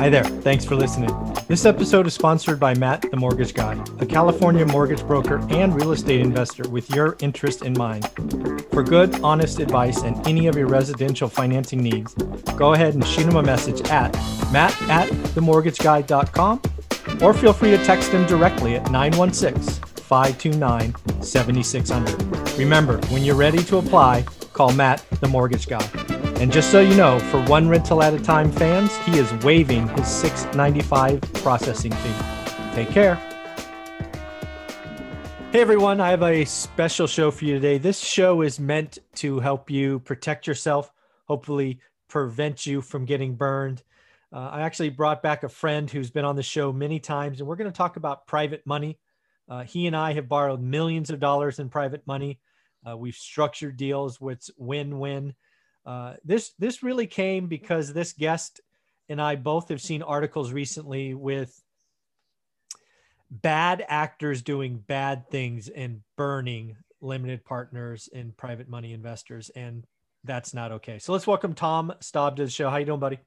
Hi 0.00 0.08
there. 0.08 0.24
Thanks 0.24 0.64
for 0.64 0.76
listening. 0.76 1.10
This 1.46 1.66
episode 1.66 2.06
is 2.06 2.14
sponsored 2.14 2.58
by 2.58 2.72
Matt, 2.72 3.02
the 3.10 3.18
Mortgage 3.18 3.52
Guy, 3.52 3.78
a 3.98 4.06
California 4.06 4.64
mortgage 4.64 5.06
broker 5.06 5.46
and 5.50 5.74
real 5.74 5.92
estate 5.92 6.22
investor 6.22 6.66
with 6.70 6.88
your 6.88 7.18
interest 7.20 7.66
in 7.66 7.74
mind. 7.74 8.08
For 8.70 8.82
good, 8.82 9.20
honest 9.20 9.60
advice 9.60 10.00
and 10.00 10.26
any 10.26 10.46
of 10.46 10.56
your 10.56 10.68
residential 10.68 11.28
financing 11.28 11.82
needs, 11.82 12.14
go 12.56 12.72
ahead 12.72 12.94
and 12.94 13.06
shoot 13.06 13.26
him 13.26 13.36
a 13.36 13.42
message 13.42 13.82
at 13.90 14.14
matt 14.50 14.74
at 14.88 15.10
themortgageguy.com 15.34 16.62
or 17.20 17.34
feel 17.34 17.52
free 17.52 17.70
to 17.72 17.84
text 17.84 18.10
him 18.10 18.24
directly 18.24 18.76
at 18.76 18.90
916 18.90 19.84
529 19.96 20.94
7600. 21.22 22.58
Remember, 22.58 22.96
when 23.08 23.22
you're 23.22 23.34
ready 23.34 23.62
to 23.64 23.76
apply, 23.76 24.22
call 24.54 24.72
Matt, 24.72 25.04
the 25.20 25.28
Mortgage 25.28 25.68
Guy. 25.68 25.86
And 26.40 26.50
just 26.50 26.70
so 26.70 26.80
you 26.80 26.96
know, 26.96 27.18
for 27.18 27.38
one 27.44 27.68
rental 27.68 28.02
at 28.02 28.14
a 28.14 28.18
time 28.18 28.50
fans, 28.50 28.96
he 29.04 29.18
is 29.18 29.30
waiving 29.44 29.86
his 29.88 30.06
$6.95 30.06 31.42
processing 31.42 31.92
fee. 31.92 32.74
Take 32.74 32.88
care. 32.88 33.16
Hey 35.52 35.60
everyone, 35.60 36.00
I 36.00 36.08
have 36.08 36.22
a 36.22 36.46
special 36.46 37.06
show 37.06 37.30
for 37.30 37.44
you 37.44 37.52
today. 37.52 37.76
This 37.76 37.98
show 37.98 38.40
is 38.40 38.58
meant 38.58 38.96
to 39.16 39.40
help 39.40 39.68
you 39.68 39.98
protect 39.98 40.46
yourself, 40.46 40.90
hopefully 41.26 41.78
prevent 42.08 42.64
you 42.64 42.80
from 42.80 43.04
getting 43.04 43.34
burned. 43.34 43.82
Uh, 44.32 44.48
I 44.50 44.62
actually 44.62 44.88
brought 44.88 45.22
back 45.22 45.42
a 45.42 45.48
friend 45.50 45.90
who's 45.90 46.10
been 46.10 46.24
on 46.24 46.36
the 46.36 46.42
show 46.42 46.72
many 46.72 47.00
times, 47.00 47.40
and 47.40 47.48
we're 47.48 47.56
going 47.56 47.70
to 47.70 47.76
talk 47.76 47.96
about 47.96 48.26
private 48.26 48.64
money. 48.64 48.98
Uh, 49.46 49.64
he 49.64 49.86
and 49.86 49.94
I 49.94 50.14
have 50.14 50.26
borrowed 50.26 50.62
millions 50.62 51.10
of 51.10 51.20
dollars 51.20 51.58
in 51.58 51.68
private 51.68 52.06
money. 52.06 52.40
Uh, 52.88 52.96
we've 52.96 53.14
structured 53.14 53.76
deals 53.76 54.22
with 54.22 54.48
win-win. 54.56 55.34
Uh, 55.90 56.14
this 56.24 56.52
this 56.56 56.84
really 56.84 57.08
came 57.08 57.48
because 57.48 57.92
this 57.92 58.12
guest 58.12 58.60
and 59.08 59.20
I 59.20 59.34
both 59.34 59.70
have 59.70 59.80
seen 59.80 60.02
articles 60.02 60.52
recently 60.52 61.14
with 61.14 61.60
bad 63.28 63.84
actors 63.88 64.40
doing 64.40 64.84
bad 64.86 65.28
things 65.30 65.66
and 65.66 66.02
burning 66.16 66.76
limited 67.00 67.44
partners 67.44 68.08
and 68.14 68.36
private 68.36 68.68
money 68.68 68.92
investors, 68.92 69.50
and 69.56 69.84
that's 70.22 70.54
not 70.54 70.70
okay. 70.70 71.00
So 71.00 71.12
let's 71.12 71.26
welcome 71.26 71.54
Tom 71.54 71.92
Staub 71.98 72.36
to 72.36 72.44
the 72.44 72.50
show. 72.50 72.70
How 72.70 72.76
you 72.76 72.86
doing, 72.86 73.00
buddy? 73.00 73.18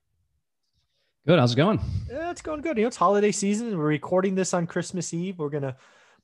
Good. 1.27 1.39
How's 1.39 1.51
it 1.51 1.57
going? 1.57 1.81
Yeah, 2.09 2.31
it's 2.31 2.41
going 2.41 2.61
good. 2.61 2.77
You 2.77 2.83
know, 2.83 2.87
it's 2.87 2.95
holiday 2.95 3.33
season. 3.33 3.77
We're 3.77 3.87
recording 3.87 4.35
this 4.35 4.53
on 4.53 4.67
Christmas 4.67 5.13
Eve. 5.13 5.37
We're 5.37 5.49
gonna 5.49 5.75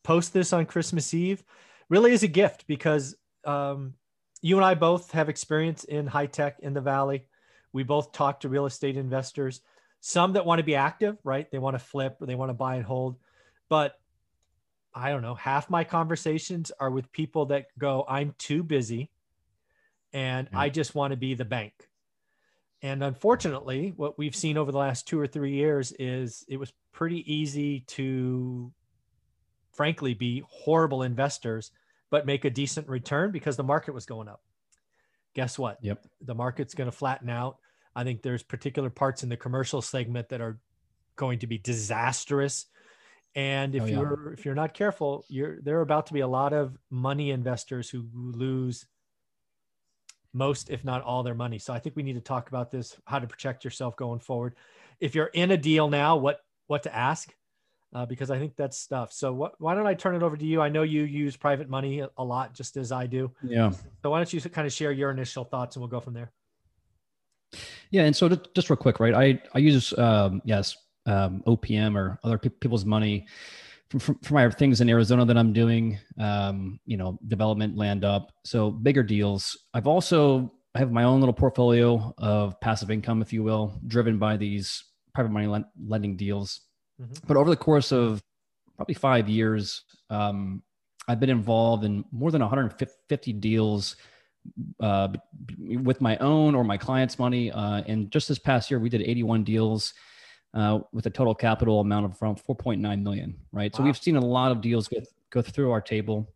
post 0.06 0.32
this 0.32 0.54
on 0.54 0.66
Christmas 0.68 1.14
Eve. 1.14 1.44
Really 1.90 2.14
is 2.14 2.24
a 2.24 2.30
gift 2.30 2.66
because 2.66 3.18
um, 3.44 3.96
you 4.42 4.56
and 4.56 4.66
I 4.66 4.74
both 4.74 5.12
have 5.12 5.30
experience 5.30 5.84
in 5.84 6.08
high 6.08 6.28
tech 6.28 6.60
in 6.60 6.74
the 6.74 6.82
Valley. 6.82 7.26
We 7.74 7.84
both 7.84 8.12
talk 8.12 8.42
to 8.42 8.50
real 8.50 8.66
estate 8.66 8.98
investors, 8.98 9.62
some 10.00 10.34
that 10.34 10.46
want 10.46 10.60
to 10.60 10.64
be 10.64 10.76
active, 10.76 11.18
right? 11.24 11.50
They 11.52 11.60
want 11.60 11.76
to 11.76 11.84
flip 11.84 12.18
or 12.20 12.26
they 12.26 12.36
want 12.36 12.50
to 12.50 12.54
buy 12.54 12.76
and 12.76 12.86
hold. 12.86 13.18
But 13.68 14.00
I 14.94 15.10
don't 15.10 15.22
know, 15.22 15.36
half 15.36 15.70
my 15.70 15.84
conversations 15.84 16.72
are 16.80 16.90
with 16.90 17.12
people 17.12 17.48
that 17.48 17.68
go, 17.78 18.06
I'm 18.08 18.34
too 18.38 18.64
busy 18.64 19.12
and 20.14 20.48
mm-hmm. 20.48 20.58
I 20.58 20.70
just 20.70 20.96
want 20.96 21.12
to 21.12 21.18
be 21.18 21.36
the 21.36 21.46
bank. 21.46 21.74
And 22.82 23.04
unfortunately, 23.04 23.94
what 23.96 24.18
we've 24.18 24.36
seen 24.36 24.58
over 24.58 24.72
the 24.72 24.78
last 24.78 25.08
two 25.08 25.20
or 25.20 25.28
three 25.28 25.54
years 25.54 25.92
is 26.00 26.46
it 26.48 26.58
was 26.58 26.72
pretty 26.94 27.32
easy 27.32 27.82
to, 27.82 28.72
frankly, 29.74 30.14
be 30.14 30.44
horrible 30.48 31.04
investors 31.04 31.72
but 32.10 32.26
make 32.26 32.46
a 32.46 32.50
decent 32.50 32.88
return 32.88 33.32
because 33.32 33.58
the 33.58 33.64
market 33.64 33.94
was 33.94 34.06
going 34.06 34.28
up. 34.28 34.42
Guess 35.36 35.60
what? 35.60 35.78
Yep. 35.82 36.06
The 36.22 36.36
market's 36.36 36.74
going 36.74 36.90
to 36.90 36.96
flatten 36.96 37.30
out. 37.30 37.58
I 37.96 38.04
think 38.04 38.22
there's 38.22 38.44
particular 38.44 38.90
parts 38.90 39.24
in 39.24 39.30
the 39.30 39.38
commercial 39.38 39.82
segment 39.82 40.30
that 40.30 40.42
are 40.42 40.60
going 41.16 41.40
to 41.40 41.48
be 41.48 41.58
disastrous. 41.58 42.66
And 43.36 43.76
if 43.76 43.84
oh, 43.84 43.86
yeah. 43.86 44.00
you're 44.00 44.34
if 44.34 44.46
you're 44.46 44.56
not 44.56 44.74
careful, 44.74 45.26
you're 45.28 45.62
there 45.62 45.78
are 45.78 45.82
about 45.82 46.08
to 46.08 46.14
be 46.14 46.22
a 46.22 46.28
lot 46.28 46.54
of 46.54 46.78
money 46.90 47.30
investors 47.30 47.90
who 47.90 48.08
lose 48.14 48.88
most, 50.34 50.70
if 50.70 50.84
not 50.84 51.04
all, 51.04 51.24
their 51.24 51.36
money. 51.36 51.60
So 51.60 51.74
I 51.74 51.80
think 51.80 51.96
we 51.96 52.04
need 52.04 52.14
to 52.14 52.22
talk 52.22 52.50
about 52.50 52.72
this, 52.72 52.96
how 53.06 53.20
to 53.20 53.28
protect 53.28 53.64
yourself 53.64 53.96
going 53.96 54.20
forward. 54.20 54.56
If 55.00 55.16
you're 55.16 55.28
in 55.28 55.52
a 55.52 55.58
deal 55.58 55.90
now, 55.90 56.18
what 56.18 56.42
what 56.68 56.84
to 56.84 56.96
ask, 56.96 57.34
uh, 57.94 58.06
because 58.06 58.30
I 58.30 58.38
think 58.38 58.56
that's 58.56 58.78
stuff. 58.78 59.12
So 59.12 59.34
what, 59.34 59.54
why 59.60 59.74
don't 59.74 59.88
I 59.88 59.94
turn 59.94 60.16
it 60.16 60.24
over 60.24 60.38
to 60.38 60.46
you? 60.46 60.62
I 60.62 60.70
know 60.70 60.84
you 60.84 61.04
use 61.04 61.36
private 61.36 61.70
money 61.70 62.04
a 62.18 62.24
lot, 62.24 62.54
just 62.54 62.78
as 62.78 62.92
I 62.92 63.08
do. 63.08 63.32
Yeah. 63.44 63.72
So 64.04 64.12
why 64.12 64.20
don't 64.20 64.32
you 64.32 64.42
kind 64.42 64.68
of 64.68 64.74
share 64.74 64.92
your 64.92 65.12
initial 65.12 65.44
thoughts 65.44 65.76
and 65.76 65.82
we'll 65.82 65.90
go 65.90 66.00
from 66.00 66.14
there. 66.14 66.32
Yeah. 67.90 68.04
And 68.04 68.16
so 68.16 68.30
just 68.56 68.70
real 68.70 68.78
quick, 68.78 69.00
right. 69.00 69.14
I, 69.14 69.42
I 69.56 69.60
use, 69.60 69.98
um, 69.98 70.42
yes, 70.46 70.76
um, 71.08 71.44
OPM 71.48 71.96
or 71.96 72.20
other 72.24 72.38
pe- 72.38 72.50
people's 72.50 72.86
money 72.86 73.26
for, 73.90 74.16
for, 74.22 74.34
my 74.34 74.48
things 74.52 74.82
in 74.82 74.90
Arizona 74.90 75.26
that 75.26 75.38
I'm 75.38 75.52
doing, 75.52 75.98
um, 76.20 76.80
you 76.86 76.98
know, 76.98 77.18
development 77.28 77.76
land 77.76 78.06
up. 78.06 78.32
So 78.46 78.70
bigger 78.70 79.02
deals. 79.02 79.58
I've 79.74 79.88
also, 79.88 80.54
I 80.76 80.80
have 80.80 80.92
my 80.92 81.04
own 81.04 81.20
little 81.20 81.34
portfolio 81.34 82.14
of 82.20 82.60
passive 82.62 82.92
income, 82.92 83.24
if 83.24 83.34
you 83.34 83.42
will, 83.42 83.80
driven 83.88 84.20
by 84.20 84.38
these 84.38 84.84
private 85.16 85.32
money 85.32 85.66
lending 85.84 86.16
deals 86.16 86.62
Mm-hmm. 87.02 87.14
But 87.28 87.38
over 87.38 87.50
the 87.50 87.58
course 87.58 87.92
of 87.92 88.22
probably 88.76 88.96
five 88.96 89.30
years, 89.30 89.84
um, 90.10 90.62
I've 91.08 91.20
been 91.20 91.30
involved 91.30 91.84
in 91.84 92.06
more 92.12 92.32
than 92.32 92.42
150 92.42 93.34
deals 93.34 93.96
uh, 94.80 95.10
with 95.58 96.02
my 96.02 96.18
own 96.18 96.56
or 96.56 96.64
my 96.64 96.78
clients' 96.78 97.20
money. 97.20 97.52
Uh, 97.52 97.82
and 97.88 98.12
just 98.12 98.28
this 98.28 98.40
past 98.40 98.70
year, 98.70 98.80
we 98.80 98.90
did 98.90 99.02
81 99.02 99.44
deals 99.44 99.94
uh, 100.54 100.80
with 100.94 101.06
a 101.06 101.10
total 101.10 101.36
capital 101.36 101.80
amount 101.80 102.06
of 102.06 102.22
around 102.22 102.42
4.9 102.44 103.02
million. 103.02 103.36
Right. 103.52 103.72
Wow. 103.74 103.78
So 103.78 103.84
we've 103.84 103.98
seen 103.98 104.16
a 104.16 104.26
lot 104.26 104.52
of 104.52 104.62
deals 104.62 104.88
go, 104.88 104.98
go 105.30 105.42
through 105.42 105.72
our 105.72 105.82
table. 105.82 106.32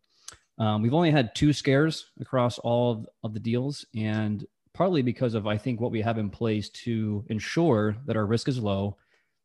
Um, 0.58 0.82
we've 0.82 0.94
only 0.94 1.10
had 1.10 1.34
two 1.34 1.52
scares 1.52 2.10
across 2.20 2.58
all 2.58 2.92
of, 2.92 3.06
of 3.24 3.34
the 3.34 3.40
deals, 3.40 3.84
and 3.96 4.46
partly 4.72 5.02
because 5.02 5.34
of 5.34 5.46
I 5.48 5.56
think 5.56 5.80
what 5.80 5.90
we 5.90 6.00
have 6.00 6.16
in 6.16 6.30
place 6.30 6.68
to 6.70 7.24
ensure 7.28 7.96
that 8.06 8.16
our 8.16 8.26
risk 8.26 8.48
is 8.48 8.58
low 8.58 8.96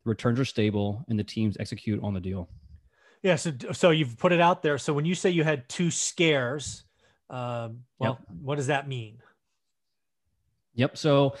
the 0.04 0.10
returns 0.10 0.40
are 0.40 0.44
stable, 0.44 1.04
and 1.08 1.18
the 1.18 1.24
teams 1.24 1.56
execute 1.60 2.02
on 2.02 2.14
the 2.14 2.20
deal. 2.20 2.48
Yeah, 3.22 3.36
so 3.36 3.52
so 3.72 3.90
you've 3.90 4.16
put 4.16 4.32
it 4.32 4.40
out 4.40 4.62
there. 4.62 4.78
So 4.78 4.92
when 4.92 5.04
you 5.04 5.14
say 5.14 5.30
you 5.30 5.44
had 5.44 5.68
two 5.68 5.90
scares, 5.90 6.84
um, 7.28 7.84
well, 7.98 8.18
yep. 8.18 8.28
what 8.42 8.56
does 8.56 8.68
that 8.68 8.88
mean? 8.88 9.18
Yep. 10.74 10.96
So, 10.96 11.34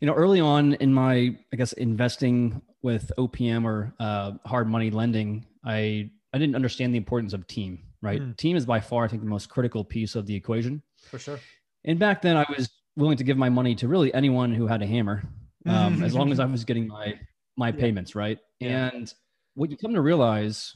you 0.00 0.06
know, 0.06 0.14
early 0.14 0.40
on 0.40 0.74
in 0.74 0.92
my, 0.92 1.36
I 1.52 1.56
guess, 1.56 1.72
investing 1.72 2.62
with 2.82 3.10
OPM 3.18 3.64
or 3.64 3.92
uh, 3.98 4.32
hard 4.46 4.68
money 4.68 4.90
lending, 4.90 5.46
I 5.64 6.10
I 6.32 6.38
didn't 6.38 6.54
understand 6.54 6.94
the 6.94 6.98
importance 6.98 7.32
of 7.32 7.46
team. 7.46 7.80
Right, 8.00 8.20
mm. 8.20 8.36
team 8.36 8.54
is 8.54 8.66
by 8.66 8.80
far, 8.80 9.04
I 9.04 9.08
think, 9.08 9.22
the 9.22 9.28
most 9.28 9.48
critical 9.48 9.82
piece 9.82 10.14
of 10.14 10.26
the 10.26 10.34
equation. 10.34 10.82
For 11.10 11.18
sure. 11.18 11.40
And 11.86 11.98
back 11.98 12.20
then, 12.20 12.36
I 12.36 12.44
was 12.54 12.68
willing 12.96 13.16
to 13.16 13.24
give 13.24 13.38
my 13.38 13.48
money 13.48 13.74
to 13.76 13.88
really 13.88 14.12
anyone 14.12 14.52
who 14.52 14.66
had 14.66 14.82
a 14.82 14.86
hammer, 14.86 15.22
um, 15.66 16.02
as 16.02 16.14
long 16.14 16.30
as 16.30 16.38
I 16.38 16.44
was 16.56 16.64
getting 16.64 16.86
my 16.86 17.18
my 17.56 17.68
yeah. 17.68 17.80
payments, 17.80 18.14
right? 18.14 18.38
Yeah. 18.60 18.90
And 18.92 19.12
what 19.54 19.70
you 19.70 19.76
come 19.76 19.94
to 19.94 20.00
realize, 20.00 20.74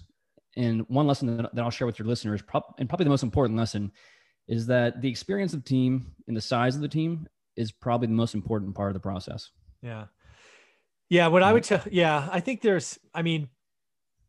and 0.56 0.84
one 0.88 1.06
lesson 1.06 1.36
that, 1.36 1.54
that 1.54 1.62
I'll 1.62 1.70
share 1.70 1.86
with 1.86 1.98
your 1.98 2.08
listeners, 2.08 2.42
prob- 2.42 2.74
and 2.78 2.88
probably 2.88 3.04
the 3.04 3.10
most 3.10 3.22
important 3.22 3.58
lesson, 3.58 3.92
is 4.46 4.66
that 4.66 5.02
the 5.02 5.08
experience 5.08 5.52
of 5.52 5.62
the 5.62 5.68
team 5.68 6.14
and 6.26 6.36
the 6.36 6.40
size 6.40 6.74
of 6.74 6.82
the 6.82 6.88
team 6.88 7.28
is 7.56 7.72
probably 7.72 8.06
the 8.06 8.14
most 8.14 8.34
important 8.34 8.74
part 8.74 8.90
of 8.90 8.94
the 8.94 9.00
process. 9.00 9.50
Yeah. 9.82 10.06
Yeah. 11.10 11.28
What 11.28 11.42
I 11.42 11.52
would 11.52 11.64
tell, 11.64 11.82
yeah, 11.90 12.28
I 12.30 12.40
think 12.40 12.62
there's, 12.62 12.98
I 13.14 13.22
mean, 13.22 13.48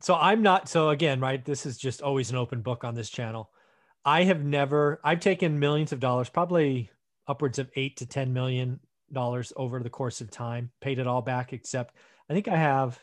so 0.01 0.15
I'm 0.15 0.41
not, 0.41 0.69
so 0.69 0.89
again, 0.89 1.19
right, 1.19 1.43
this 1.43 1.65
is 1.65 1.77
just 1.77 2.01
always 2.01 2.29
an 2.29 2.37
open 2.37 2.61
book 2.61 2.83
on 2.83 2.95
this 2.95 3.09
channel. 3.09 3.49
I 4.05 4.23
have 4.23 4.43
never, 4.43 4.99
I've 5.03 5.19
taken 5.19 5.59
millions 5.59 5.91
of 5.91 5.99
dollars, 5.99 6.29
probably 6.29 6.89
upwards 7.27 7.59
of 7.59 7.69
eight 7.75 7.97
to 7.97 8.05
10 8.05 8.33
million 8.33 8.79
dollars 9.11 9.51
over 9.55 9.81
the 9.81 9.89
course 9.89 10.21
of 10.21 10.31
time, 10.31 10.71
paid 10.81 10.99
it 10.99 11.07
all 11.07 11.21
back, 11.21 11.53
except 11.53 11.95
I 12.29 12.33
think 12.33 12.47
I 12.47 12.57
have 12.57 12.99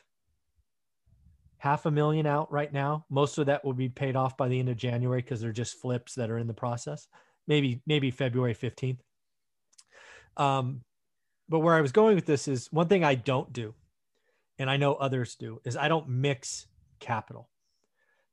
half 1.59 1.87
a 1.87 1.91
million 1.91 2.27
out 2.27 2.53
right 2.53 2.73
now. 2.73 3.05
Most 3.11 3.39
of 3.39 3.47
that 3.47 3.65
will 3.65 3.73
be 3.73 3.89
paid 3.89 4.15
off 4.15 4.37
by 4.37 4.49
the 4.49 4.59
end 4.59 4.69
of 4.69 4.77
January 4.77 5.21
because 5.21 5.41
they're 5.41 5.53
just 5.53 5.81
flips 5.81 6.15
that 6.15 6.31
are 6.31 6.39
in 6.39 6.47
the 6.47 6.55
process. 6.55 7.09
Maybe 7.49 7.81
maybe 7.87 8.11
February 8.11 8.55
15th. 8.55 8.99
Um, 10.37 10.83
but 11.49 11.61
where 11.61 11.75
I 11.75 11.81
was 11.81 11.93
going 11.93 12.15
with 12.15 12.27
this 12.27 12.49
is 12.49 12.73
one 12.73 12.89
thing 12.89 13.05
I 13.05 13.15
don't 13.15 13.53
do, 13.53 13.75
and 14.59 14.69
I 14.69 14.77
know 14.77 14.95
others 14.95 15.35
do, 15.37 15.61
is 15.65 15.77
I 15.77 15.89
don't 15.89 16.09
mix 16.09 16.67
capital. 17.01 17.49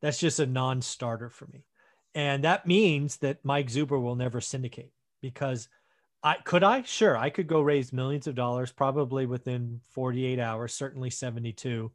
That's 0.02 0.20
just 0.20 0.40
a 0.40 0.46
non-starter 0.46 1.30
for 1.30 1.48
me. 1.48 1.66
And 2.14 2.44
that 2.44 2.68
means 2.68 3.18
that 3.18 3.44
Mike 3.44 3.68
Zuber 3.68 4.02
will 4.02 4.16
never 4.16 4.42
syndicate 4.42 4.92
because– 5.22 5.70
I 6.24 6.36
could 6.36 6.64
I 6.64 6.84
sure 6.84 7.18
I 7.18 7.30
could 7.30 7.48
go 7.48 7.62
raise 7.62 7.92
millions 7.92 8.28
of 8.28 8.36
dollars 8.36 8.72
probably 8.72 9.26
within 9.26 9.82
48 9.90 10.40
hours, 10.40 10.74
certainly 10.74 11.10
72. 11.10 11.92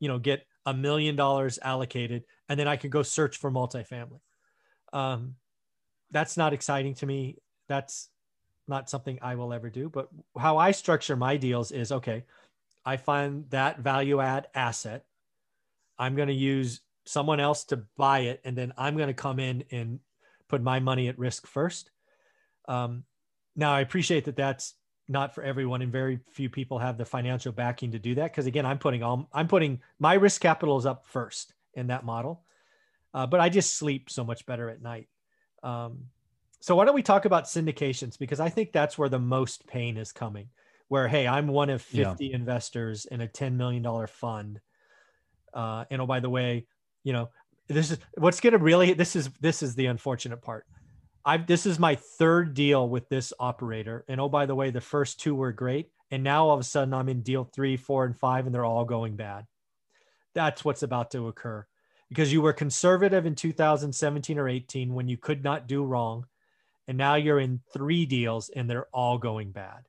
You 0.00 0.08
know, 0.08 0.18
get 0.18 0.46
a 0.66 0.74
million 0.74 1.16
dollars 1.16 1.58
allocated, 1.62 2.24
and 2.48 2.60
then 2.60 2.68
I 2.68 2.76
could 2.76 2.90
go 2.90 3.02
search 3.02 3.38
for 3.38 3.50
multifamily. 3.50 4.20
Um, 4.92 5.36
that's 6.10 6.36
not 6.36 6.52
exciting 6.52 6.94
to 6.96 7.06
me. 7.06 7.38
That's 7.68 8.10
not 8.68 8.90
something 8.90 9.18
I 9.22 9.34
will 9.34 9.52
ever 9.52 9.70
do. 9.70 9.88
But 9.88 10.08
how 10.38 10.58
I 10.58 10.70
structure 10.70 11.16
my 11.16 11.36
deals 11.36 11.72
is 11.72 11.90
okay. 11.90 12.24
I 12.84 12.98
find 12.98 13.48
that 13.50 13.80
value 13.80 14.20
add 14.20 14.48
asset. 14.54 15.04
I'm 15.98 16.16
going 16.16 16.28
to 16.28 16.34
use 16.34 16.80
someone 17.06 17.40
else 17.40 17.64
to 17.64 17.82
buy 17.96 18.20
it, 18.20 18.40
and 18.44 18.56
then 18.56 18.74
I'm 18.76 18.96
going 18.96 19.08
to 19.08 19.14
come 19.14 19.38
in 19.38 19.64
and 19.70 20.00
put 20.48 20.62
my 20.62 20.80
money 20.80 21.08
at 21.08 21.18
risk 21.18 21.46
first. 21.46 21.90
Um, 22.68 23.04
now, 23.56 23.72
I 23.72 23.80
appreciate 23.80 24.24
that 24.24 24.36
that's 24.36 24.74
not 25.08 25.34
for 25.34 25.42
everyone, 25.42 25.82
and 25.82 25.92
very 25.92 26.20
few 26.32 26.48
people 26.48 26.78
have 26.78 26.96
the 26.98 27.04
financial 27.04 27.52
backing 27.52 27.92
to 27.92 27.98
do 27.98 28.14
that. 28.16 28.30
Because 28.30 28.46
again, 28.46 28.66
I'm 28.66 28.78
putting 28.78 29.02
all 29.02 29.28
I'm 29.32 29.48
putting 29.48 29.80
my 29.98 30.14
risk 30.14 30.40
capital 30.40 30.78
is 30.78 30.86
up 30.86 31.06
first 31.06 31.52
in 31.74 31.88
that 31.88 32.04
model, 32.04 32.44
uh, 33.12 33.26
but 33.26 33.40
I 33.40 33.48
just 33.48 33.76
sleep 33.76 34.10
so 34.10 34.24
much 34.24 34.46
better 34.46 34.68
at 34.70 34.82
night. 34.82 35.08
Um, 35.62 36.06
so 36.60 36.74
why 36.76 36.84
don't 36.84 36.94
we 36.94 37.02
talk 37.02 37.26
about 37.26 37.44
syndications? 37.44 38.18
Because 38.18 38.40
I 38.40 38.48
think 38.48 38.72
that's 38.72 38.96
where 38.96 39.08
the 39.08 39.18
most 39.18 39.66
pain 39.66 39.96
is 39.98 40.12
coming. 40.12 40.48
Where 40.88 41.08
hey, 41.08 41.26
I'm 41.26 41.48
one 41.48 41.70
of 41.70 41.82
50 41.82 42.26
yeah. 42.26 42.34
investors 42.34 43.06
in 43.06 43.20
a 43.20 43.28
10 43.28 43.56
million 43.56 43.82
dollar 43.82 44.06
fund, 44.06 44.60
uh, 45.52 45.84
and 45.90 46.00
oh 46.00 46.06
by 46.06 46.20
the 46.20 46.30
way, 46.30 46.66
you 47.02 47.12
know 47.12 47.30
this 47.68 47.90
is 47.90 47.98
what's 48.18 48.40
going 48.40 48.52
to 48.52 48.58
really 48.58 48.92
this 48.92 49.16
is 49.16 49.30
this 49.40 49.62
is 49.62 49.74
the 49.74 49.86
unfortunate 49.86 50.42
part. 50.42 50.66
I've 51.24 51.46
this 51.46 51.66
is 51.66 51.78
my 51.78 51.94
third 51.94 52.54
deal 52.54 52.88
with 52.88 53.08
this 53.08 53.32
operator, 53.40 54.04
and 54.08 54.20
oh 54.20 54.28
by 54.28 54.46
the 54.46 54.54
way, 54.54 54.70
the 54.70 54.80
first 54.80 55.20
two 55.20 55.34
were 55.34 55.52
great, 55.52 55.90
and 56.10 56.22
now 56.22 56.46
all 56.46 56.54
of 56.54 56.60
a 56.60 56.64
sudden 56.64 56.92
I'm 56.92 57.08
in 57.08 57.22
deal 57.22 57.44
three, 57.44 57.76
four, 57.76 58.04
and 58.04 58.16
five, 58.16 58.46
and 58.46 58.54
they're 58.54 58.64
all 58.64 58.84
going 58.84 59.16
bad. 59.16 59.46
That's 60.34 60.64
what's 60.64 60.82
about 60.82 61.10
to 61.12 61.28
occur 61.28 61.66
because 62.08 62.32
you 62.32 62.42
were 62.42 62.52
conservative 62.52 63.26
in 63.26 63.34
2017 63.34 64.38
or 64.38 64.48
18 64.48 64.94
when 64.94 65.08
you 65.08 65.16
could 65.16 65.42
not 65.42 65.66
do 65.66 65.84
wrong, 65.84 66.26
and 66.86 66.98
now 66.98 67.14
you're 67.14 67.40
in 67.40 67.60
three 67.72 68.06
deals 68.06 68.50
and 68.50 68.68
they're 68.68 68.86
all 68.92 69.18
going 69.18 69.50
bad. 69.50 69.88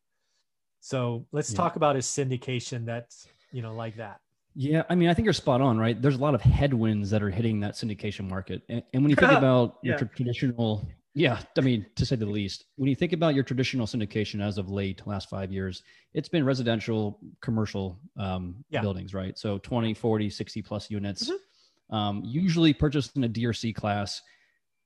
So 0.80 1.26
let's 1.32 1.52
yeah. 1.52 1.58
talk 1.58 1.76
about 1.76 1.96
a 1.96 2.00
syndication 2.00 2.86
that's 2.86 3.28
you 3.52 3.62
know 3.62 3.74
like 3.74 3.98
that. 3.98 4.22
Yeah, 4.56 4.84
I 4.90 4.96
mean, 4.96 5.10
I 5.10 5.14
think 5.14 5.26
you're 5.26 5.34
spot 5.34 5.60
on, 5.60 5.78
right? 5.78 6.02
There's 6.02 6.16
a 6.16 6.20
lot 6.20 6.34
of 6.34 6.42
headwinds 6.42 7.10
that 7.10 7.22
are 7.22 7.30
hitting 7.30 7.60
that 7.60 7.74
syndication 7.74 8.30
market, 8.30 8.62
and, 8.70 8.82
and 8.94 9.04
when 9.04 9.10
you 9.10 9.16
think 9.16 9.32
about 9.38 9.78
yeah. 9.84 9.98
your 10.00 10.10
traditional, 10.16 10.88
yeah, 11.17 11.39
I 11.57 11.62
mean, 11.62 11.85
to 11.95 12.06
say 12.06 12.17
the 12.17 12.25
least, 12.25 12.65
when 12.75 12.89
you 12.89 12.95
think 12.95 13.13
about 13.13 13.35
your 13.35 13.44
traditional 13.45 13.88
syndication 13.88 14.45
as 14.45 14.57
of 14.57 14.69
late, 14.69 15.01
last 15.07 15.29
five 15.29 15.50
years, 15.50 15.81
it's 16.13 16.27
been 16.27 16.44
residential, 16.44 17.19
commercial 17.41 17.97
um, 18.19 18.65
yeah. 18.69 18.81
buildings, 18.81 19.13
right? 19.13 19.38
So 19.39 19.57
20, 19.59 19.94
40, 19.94 20.29
60 20.29 20.62
plus 20.62 20.91
units, 20.91 21.29
mm-hmm. 21.29 21.95
um, 21.95 22.21
usually 22.25 22.73
purchased 22.73 23.15
in 23.15 23.23
a 23.23 23.29
D 23.29 23.45
or 23.45 23.53
C 23.53 23.71
class 23.71 24.21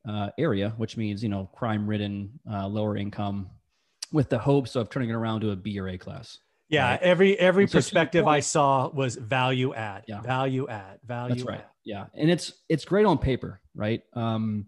uh, 0.07 0.29
area, 0.37 0.75
which 0.77 0.97
means 0.97 1.23
you 1.23 1.29
know 1.29 1.49
crime 1.55 1.87
ridden, 1.87 2.39
uh, 2.49 2.67
lower 2.67 2.95
income, 2.95 3.49
with 4.11 4.29
the 4.29 4.37
hopes 4.37 4.75
of 4.75 4.91
turning 4.91 5.09
it 5.09 5.13
around 5.13 5.41
to 5.41 5.49
a 5.49 5.55
B 5.55 5.79
or 5.79 5.87
A 5.89 5.97
class. 5.97 6.37
Yeah, 6.69 6.91
right? 6.91 7.01
every 7.01 7.39
every 7.39 7.67
so 7.67 7.79
perspective 7.79 8.27
I 8.27 8.41
saw 8.41 8.87
was 8.89 9.15
value 9.15 9.73
add, 9.73 10.03
yeah. 10.07 10.21
value 10.21 10.67
add, 10.67 10.99
value. 11.03 11.33
That's 11.33 11.47
right. 11.47 11.61
Add. 11.61 11.65
Yeah, 11.83 12.05
and 12.13 12.29
it's 12.29 12.53
it's 12.69 12.85
great 12.85 13.07
on 13.07 13.17
paper, 13.17 13.59
right? 13.73 14.03
Um, 14.13 14.67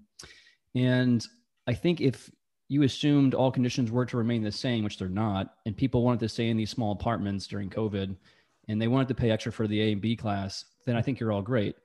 and 0.74 1.24
I 1.68 1.74
think 1.74 2.02
if 2.02 2.30
you 2.70 2.84
assumed 2.84 3.34
all 3.34 3.52
conditions 3.52 3.92
were 3.92 4.06
to 4.06 4.18
remain 4.18 4.44
the 4.44 4.52
same, 4.52 4.84
which 4.84 4.98
they're 4.98 5.10
not, 5.10 5.56
and 5.66 5.76
people 5.76 6.04
wanted 6.04 6.22
to 6.22 6.30
stay 6.30 6.50
in 6.50 6.58
these 6.58 6.70
small 6.70 6.94
apartments 6.94 7.48
during 7.48 7.70
COVID, 7.70 8.16
and 8.68 8.82
they 8.82 8.88
wanted 8.88 9.10
to 9.10 9.16
pay 9.16 9.30
extra 9.30 9.52
for 9.52 9.68
the 9.68 9.82
A 9.82 9.92
and 9.92 10.02
B 10.02 10.16
class, 10.16 10.66
then 10.86 10.96
I 10.96 11.02
think 11.02 11.20
you're 11.20 11.32
all 11.32 11.42
great. 11.42 11.76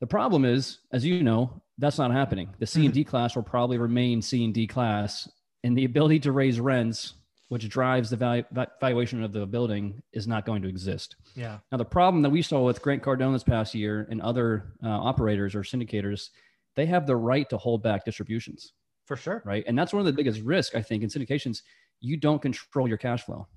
The 0.00 0.06
problem 0.06 0.44
is, 0.44 0.78
as 0.92 1.04
you 1.04 1.22
know, 1.22 1.62
that's 1.78 1.98
not 1.98 2.10
happening. 2.10 2.50
The 2.58 2.66
C 2.66 2.84
and 2.84 2.94
D 2.94 3.04
class 3.04 3.34
will 3.34 3.42
probably 3.42 3.78
remain 3.78 4.20
C 4.20 4.44
and 4.44 4.52
D 4.52 4.66
class, 4.66 5.28
and 5.64 5.76
the 5.76 5.84
ability 5.84 6.20
to 6.20 6.32
raise 6.32 6.60
rents, 6.60 7.14
which 7.48 7.68
drives 7.68 8.10
the 8.10 8.16
value, 8.16 8.44
valuation 8.80 9.22
of 9.22 9.32
the 9.32 9.46
building, 9.46 10.02
is 10.12 10.26
not 10.26 10.46
going 10.46 10.62
to 10.62 10.68
exist. 10.68 11.16
Yeah. 11.34 11.58
Now, 11.72 11.78
the 11.78 11.84
problem 11.84 12.22
that 12.22 12.30
we 12.30 12.42
saw 12.42 12.64
with 12.64 12.82
Grant 12.82 13.02
Cardone 13.02 13.32
this 13.32 13.42
past 13.42 13.74
year 13.74 14.06
and 14.10 14.20
other 14.20 14.74
uh, 14.84 14.88
operators 14.88 15.54
or 15.54 15.62
syndicators, 15.62 16.28
they 16.76 16.86
have 16.86 17.06
the 17.06 17.16
right 17.16 17.48
to 17.48 17.56
hold 17.56 17.82
back 17.82 18.04
distributions. 18.04 18.72
For 19.10 19.16
sure. 19.16 19.42
Right. 19.44 19.64
And 19.66 19.76
that's 19.76 19.92
one 19.92 19.98
of 19.98 20.06
the 20.06 20.12
biggest 20.12 20.40
risks, 20.42 20.76
I 20.76 20.82
think, 20.82 21.02
in 21.02 21.08
syndications. 21.08 21.62
You 21.98 22.16
don't 22.16 22.40
control 22.40 22.86
your 22.86 22.96
cash 22.96 23.24
flow. 23.24 23.48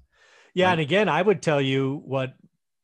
Yeah. 0.55 0.65
Right? 0.65 0.71
And 0.71 0.81
again, 0.81 1.07
I 1.07 1.21
would 1.21 1.44
tell 1.44 1.61
you 1.61 2.01
what 2.05 2.33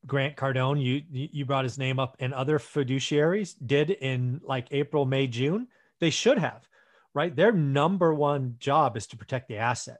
Grant 0.06 0.36
Cardone, 0.36 0.80
you 0.80 1.02
you 1.10 1.46
brought 1.46 1.64
his 1.64 1.80
name 1.80 1.98
up, 1.98 2.16
and 2.20 2.32
other 2.32 2.60
fiduciaries 2.60 3.56
did 3.66 3.90
in 3.90 4.40
like 4.44 4.68
April, 4.70 5.08
May, 5.08 5.26
June. 5.26 5.68
They 6.00 6.12
should 6.12 6.38
have, 6.38 6.70
right? 7.16 7.36
Their 7.36 7.52
number 7.52 8.14
one 8.14 8.58
job 8.60 8.96
is 8.96 9.08
to 9.08 9.18
protect 9.18 9.48
the 9.48 9.58
asset, 9.58 9.98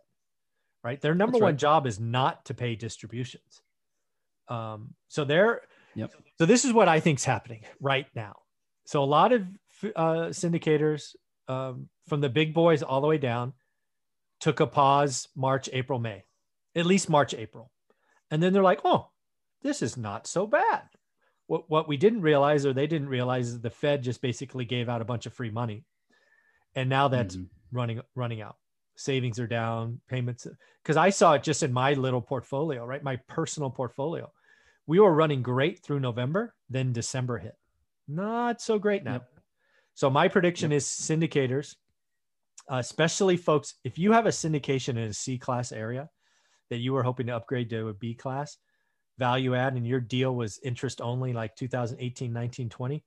right? 0.84 1.02
Their 1.02 1.16
number 1.16 1.40
one 1.40 1.58
job 1.58 1.88
is 1.88 2.00
not 2.00 2.46
to 2.46 2.54
pay 2.54 2.76
distributions. 2.76 3.64
Um, 4.48 4.94
so 5.08 5.26
they're, 5.26 5.62
yep. 5.96 6.12
so 6.38 6.46
this 6.46 6.66
is 6.66 6.72
what 6.72 6.88
I 6.88 7.00
think 7.00 7.18
is 7.18 7.26
happening 7.26 7.64
right 7.82 8.06
now. 8.16 8.36
So 8.86 9.04
a 9.04 9.06
lot 9.06 9.34
of 9.34 9.42
uh, 9.96 10.30
syndicators 10.30 11.16
um, 11.50 11.90
from 12.08 12.22
the 12.22 12.30
big 12.30 12.54
boys 12.54 12.82
all 12.82 13.02
the 13.02 13.08
way 13.08 13.18
down 13.18 13.54
took 14.40 14.62
a 14.62 14.68
pause 14.68 15.28
March, 15.36 15.70
April, 15.74 16.00
May, 16.00 16.24
at 16.76 16.86
least 16.86 17.10
March, 17.10 17.34
April, 17.34 17.72
and 18.32 18.42
then 18.42 18.54
they're 18.54 18.64
like, 18.64 18.82
oh 18.86 19.10
this 19.62 19.82
is 19.82 19.98
not 19.98 20.28
so 20.28 20.48
bad. 20.48 20.84
What, 21.48 21.70
what 21.70 21.88
we 21.88 21.98
didn't 21.98 22.22
realize, 22.22 22.66
or 22.66 22.74
they 22.74 22.88
didn't 22.88 23.10
realize, 23.10 23.50
is 23.50 23.62
the 23.62 23.70
Fed 23.70 24.04
just 24.04 24.22
basically 24.22 24.66
gave 24.66 24.88
out 24.88 25.02
a 25.02 25.06
bunch 25.06 25.26
of 25.26 25.34
free 25.34 25.50
money, 25.50 25.84
and 26.76 26.90
now 26.90 27.08
that's 27.08 27.36
mm-hmm. 27.36 27.78
running 27.78 28.02
running 28.16 28.42
out. 28.42 28.58
Savings 28.96 29.40
are 29.40 29.48
down, 29.48 30.02
payments. 30.10 30.46
Because 30.84 30.98
I 30.98 31.10
saw 31.10 31.34
it 31.34 31.44
just 31.44 31.64
in 31.64 31.72
my 31.72 31.94
little 31.94 32.22
portfolio, 32.22 32.86
right? 32.86 33.04
My 33.04 33.16
personal 33.28 33.70
portfolio. 33.70 34.32
We 34.88 35.00
were 35.00 35.14
running 35.14 35.42
great 35.42 35.80
through 35.84 36.02
November, 36.02 36.54
then 36.70 36.94
December 36.94 37.38
hit. 37.38 37.56
Not 38.08 38.62
so 38.62 38.78
great 38.78 39.04
now. 39.04 39.14
Yep. 39.14 39.30
So 40.00 40.10
my 40.10 40.30
prediction 40.30 40.72
is 40.72 40.86
syndicators, 40.86 41.76
especially 42.70 43.36
folks, 43.36 43.74
if 43.84 43.98
you 43.98 44.14
have 44.14 44.28
a 44.28 44.30
syndication 44.30 44.92
in 44.92 45.00
a 45.00 45.14
C 45.14 45.38
class 45.38 45.74
area 45.74 46.10
that 46.70 46.78
you 46.78 46.94
were 46.94 47.04
hoping 47.04 47.28
to 47.28 47.36
upgrade 47.36 47.70
to 47.72 47.90
a 47.90 47.94
B 47.94 48.14
class, 48.14 48.56
value 49.18 49.56
add 49.56 49.74
and 49.74 49.86
your 49.86 50.00
deal 50.00 50.34
was 50.34 50.58
interest 50.64 51.02
only 51.02 51.34
like 51.34 51.54
2018 51.58 52.32
19 52.32 52.70
20 52.70 53.04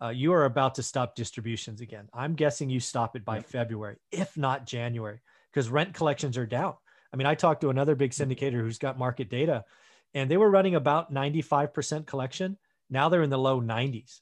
uh, 0.00 0.08
you 0.08 0.32
are 0.32 0.46
about 0.46 0.76
to 0.76 0.82
stop 0.82 1.14
distributions 1.14 1.82
again. 1.82 2.08
I'm 2.14 2.32
guessing 2.32 2.70
you 2.70 2.80
stop 2.80 3.14
it 3.14 3.26
by 3.26 3.40
february 3.40 3.98
if 4.10 4.34
not 4.34 4.64
january 4.64 5.20
because 5.52 5.68
rent 5.68 5.92
collections 5.92 6.38
are 6.38 6.46
down. 6.46 6.72
I 7.12 7.18
mean 7.18 7.26
i 7.26 7.34
talked 7.34 7.60
to 7.60 7.68
another 7.68 7.94
big 7.94 8.12
syndicator 8.12 8.62
who's 8.62 8.78
got 8.78 8.98
market 8.98 9.28
data 9.28 9.64
and 10.14 10.30
they 10.30 10.38
were 10.38 10.50
running 10.50 10.76
about 10.76 11.12
95% 11.12 12.06
collection. 12.06 12.56
Now 12.88 13.10
they're 13.10 13.22
in 13.22 13.28
the 13.28 13.36
low 13.36 13.60
90s 13.60 14.20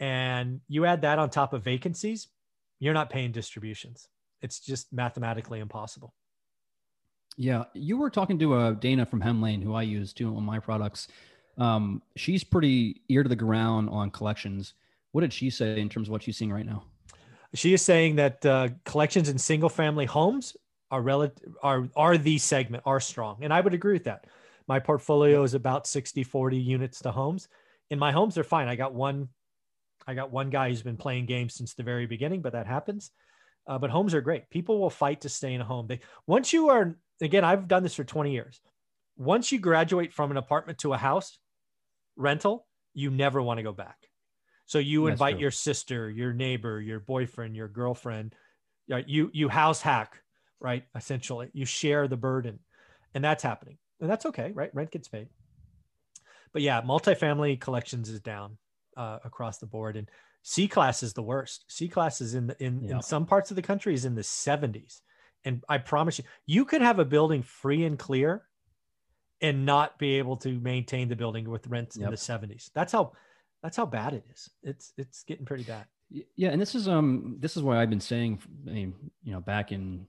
and 0.00 0.60
you 0.68 0.84
add 0.84 1.02
that 1.02 1.18
on 1.18 1.30
top 1.30 1.52
of 1.52 1.62
vacancies 1.62 2.28
you're 2.80 2.94
not 2.94 3.10
paying 3.10 3.32
distributions 3.32 4.08
it's 4.42 4.60
just 4.60 4.92
mathematically 4.92 5.60
impossible 5.60 6.14
yeah, 7.36 7.64
you 7.74 7.96
were 7.96 8.10
talking 8.10 8.38
to 8.38 8.54
uh, 8.54 8.70
Dana 8.72 9.04
from 9.04 9.20
Hemlane, 9.20 9.62
who 9.62 9.74
I 9.74 9.82
use 9.82 10.12
too 10.12 10.34
on 10.36 10.44
my 10.44 10.58
products. 10.58 11.08
Um, 11.58 12.02
she's 12.16 12.44
pretty 12.44 13.02
ear 13.08 13.22
to 13.22 13.28
the 13.28 13.36
ground 13.36 13.88
on 13.90 14.10
collections. 14.10 14.74
What 15.12 15.22
did 15.22 15.32
she 15.32 15.50
say 15.50 15.80
in 15.80 15.88
terms 15.88 16.08
of 16.08 16.12
what 16.12 16.22
she's 16.22 16.36
seeing 16.36 16.52
right 16.52 16.66
now? 16.66 16.84
She 17.54 17.72
is 17.72 17.82
saying 17.82 18.16
that 18.16 18.44
uh, 18.44 18.68
collections 18.84 19.28
in 19.28 19.38
single 19.38 19.68
family 19.68 20.06
homes 20.06 20.56
are 20.90 21.02
relative 21.02 21.54
are 21.62 21.88
are 21.96 22.18
the 22.18 22.38
segment 22.38 22.82
are 22.86 23.00
strong, 23.00 23.38
and 23.42 23.52
I 23.52 23.60
would 23.60 23.74
agree 23.74 23.92
with 23.92 24.04
that. 24.04 24.26
My 24.66 24.80
portfolio 24.80 25.42
is 25.42 25.54
about 25.54 25.86
60 25.86 26.22
40 26.24 26.56
units 26.56 27.00
to 27.02 27.12
homes. 27.12 27.48
In 27.90 27.98
my 27.98 28.12
homes, 28.12 28.34
they're 28.34 28.44
fine. 28.44 28.66
I 28.66 28.76
got 28.76 28.94
one, 28.94 29.28
I 30.06 30.14
got 30.14 30.30
one 30.30 30.50
guy 30.50 30.68
who's 30.68 30.82
been 30.82 30.96
playing 30.96 31.26
games 31.26 31.54
since 31.54 31.74
the 31.74 31.82
very 31.82 32.06
beginning, 32.06 32.42
but 32.42 32.52
that 32.52 32.66
happens. 32.66 33.10
Uh, 33.66 33.78
but 33.78 33.90
homes 33.90 34.14
are 34.14 34.20
great. 34.20 34.50
People 34.50 34.78
will 34.78 34.90
fight 34.90 35.22
to 35.22 35.28
stay 35.28 35.54
in 35.54 35.60
a 35.60 35.64
home. 35.64 35.86
They 35.86 36.00
once 36.26 36.52
you 36.52 36.68
are 36.68 36.96
again, 37.20 37.44
I've 37.44 37.68
done 37.68 37.82
this 37.82 37.94
for 37.94 38.04
20 38.04 38.32
years. 38.32 38.60
Once 39.16 39.52
you 39.52 39.58
graduate 39.58 40.12
from 40.12 40.30
an 40.30 40.36
apartment 40.36 40.78
to 40.78 40.92
a 40.92 40.98
house 40.98 41.38
rental, 42.16 42.66
you 42.92 43.10
never 43.10 43.40
want 43.40 43.58
to 43.58 43.62
go 43.62 43.72
back. 43.72 43.96
So 44.66 44.78
you 44.78 45.04
That's 45.04 45.14
invite 45.14 45.34
true. 45.34 45.42
your 45.42 45.50
sister, 45.50 46.10
your 46.10 46.32
neighbor, 46.32 46.80
your 46.80 47.00
boyfriend, 47.00 47.56
your 47.56 47.68
girlfriend. 47.68 48.34
You 48.86 49.30
you 49.32 49.48
house 49.48 49.80
hack, 49.80 50.20
right? 50.60 50.84
Essentially, 50.94 51.48
you 51.54 51.64
share 51.64 52.06
the 52.06 52.18
burden, 52.18 52.58
and 53.14 53.24
that's 53.24 53.42
happening, 53.42 53.78
and 53.98 54.10
that's 54.10 54.26
okay, 54.26 54.52
right? 54.52 54.74
Rent 54.74 54.90
gets 54.90 55.08
paid. 55.08 55.28
But 56.52 56.60
yeah, 56.60 56.82
multifamily 56.82 57.60
collections 57.60 58.10
is 58.10 58.20
down 58.20 58.58
uh, 58.96 59.18
across 59.24 59.58
the 59.58 59.66
board, 59.66 59.96
and 59.96 60.08
C 60.42 60.68
class 60.68 61.02
is 61.02 61.14
the 61.14 61.22
worst. 61.22 61.64
C 61.68 61.88
class 61.88 62.20
is 62.20 62.34
in 62.34 62.48
the, 62.48 62.62
in, 62.62 62.82
yeah. 62.82 62.96
in 62.96 63.02
some 63.02 63.26
parts 63.26 63.50
of 63.50 63.56
the 63.56 63.62
country 63.62 63.94
is 63.94 64.04
in 64.04 64.14
the 64.14 64.22
70s. 64.22 65.00
And 65.44 65.62
I 65.68 65.78
promise 65.78 66.18
you, 66.18 66.24
you 66.46 66.64
could 66.64 66.82
have 66.82 66.98
a 66.98 67.04
building 67.04 67.42
free 67.42 67.84
and 67.84 67.98
clear 67.98 68.42
and 69.40 69.66
not 69.66 69.98
be 69.98 70.18
able 70.18 70.36
to 70.38 70.60
maintain 70.60 71.08
the 71.08 71.16
building 71.16 71.48
with 71.48 71.66
rents 71.66 71.96
yep. 71.96 72.06
in 72.06 72.10
the 72.10 72.16
70s. 72.16 72.70
That's 72.74 72.92
how 72.92 73.12
that's 73.62 73.76
how 73.76 73.86
bad 73.86 74.12
it 74.12 74.24
is. 74.32 74.50
It's 74.62 74.92
it's 74.98 75.22
getting 75.24 75.46
pretty 75.46 75.64
bad. 75.64 75.86
Yeah, 76.36 76.50
and 76.50 76.60
this 76.60 76.74
is 76.74 76.88
um 76.88 77.36
this 77.40 77.56
is 77.56 77.62
why 77.62 77.80
I've 77.80 77.90
been 77.90 78.00
saying 78.00 78.40
I 78.68 78.70
mean, 78.70 78.94
you 79.22 79.32
know, 79.32 79.40
back 79.40 79.72
in 79.72 80.06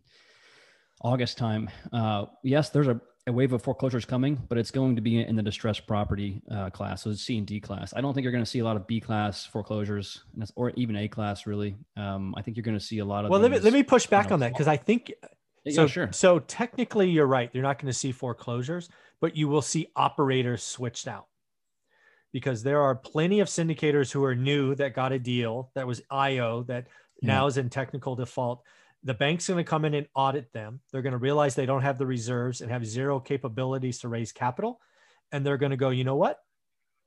August 1.01 1.38
time. 1.38 1.70
Uh 1.92 2.25
yes, 2.44 2.70
there's 2.70 2.88
a 2.88 3.00
a 3.27 3.32
wave 3.32 3.53
of 3.53 3.62
foreclosures 3.62 4.05
coming, 4.05 4.39
but 4.50 4.58
it's 4.58 4.70
going 4.70 4.96
to 4.96 5.01
be 5.01 5.20
in 5.20 5.36
the 5.36 5.41
distressed 5.41 5.88
property 5.88 6.41
uh, 6.51 6.70
class, 6.70 7.03
so 7.03 7.10
it's 7.10 7.22
C 7.22 7.38
and 7.38 7.48
D 7.48 7.60
class. 7.60 7.94
I 7.96 8.01
don't 8.01 8.13
think 8.13 8.24
you're 8.24 8.32
going 8.32 8.44
to 8.44 8.50
see 8.50 8.60
a 8.60 8.63
lot 8.63 8.75
of 8.75 8.86
B 8.86 9.00
class 9.00 9.46
foreclosures, 9.46 10.24
or 10.55 10.72
even 10.72 10.96
A 10.96 11.08
class. 11.08 11.48
Really, 11.48 11.75
um, 11.98 12.36
I 12.38 12.44
think 12.44 12.55
you're 12.55 12.63
going 12.63 12.77
to 12.77 12.84
see 12.84 13.00
a 13.00 13.05
lot 13.05 13.25
of. 13.25 13.32
Well, 13.32 13.39
these, 13.39 13.50
let 13.50 13.60
me 13.60 13.63
let 13.63 13.74
me 13.74 13.84
push 13.84 14.05
back 14.05 14.25
you 14.25 14.29
know, 14.29 14.34
on 14.36 14.39
that 14.41 14.53
because 14.53 14.67
I 14.67 14.77
think 14.77 15.12
so. 15.70 15.82
Yeah, 15.82 15.88
sure. 15.88 16.10
So 16.12 16.39
technically, 16.39 17.10
you're 17.10 17.25
right. 17.25 17.50
You're 17.51 17.63
not 17.63 17.79
going 17.79 17.91
to 17.91 17.98
see 17.98 18.12
foreclosures, 18.12 18.89
but 19.20 19.36
you 19.36 19.48
will 19.48 19.63
see 19.63 19.88
operators 19.96 20.62
switched 20.62 21.08
out 21.08 21.25
because 22.32 22.62
there 22.62 22.82
are 22.82 22.94
plenty 22.94 23.39
of 23.39 23.48
syndicators 23.48 24.12
who 24.12 24.24
are 24.24 24.36
new 24.36 24.75
that 24.75 24.94
got 24.94 25.13
a 25.13 25.17
deal 25.17 25.72
that 25.74 25.88
was 25.88 26.01
IO 26.12 26.63
that 26.63 26.88
yeah. 27.22 27.27
now 27.27 27.48
is 27.48 27.58
in 27.58 27.70
technical 27.70 28.15
default 28.15 28.62
the 29.06 29.14
bank's 29.14 29.48
going 29.48 29.64
to 29.64 29.70
come 29.70 29.86
in 29.86 29.94
and 29.94 30.08
audit 30.16 30.52
them. 30.52 30.82
They're 30.92 31.04
going 31.04 31.12
to 31.14 31.20
realize 31.20 31.54
they 31.54 31.68
don't 31.68 31.84
have 31.84 32.00
the 32.00 32.08
reserves 32.08 32.62
and 32.62 32.72
have 32.72 32.86
zero 32.86 33.20
capabilities 33.20 34.00
to 34.00 34.10
raise 34.10 34.32
capital. 34.32 34.82
And 35.32 35.46
they're 35.46 35.58
going 35.58 35.70
to 35.70 35.78
go, 35.78 35.92
you 35.92 36.04
know 36.04 36.16
what? 36.16 36.40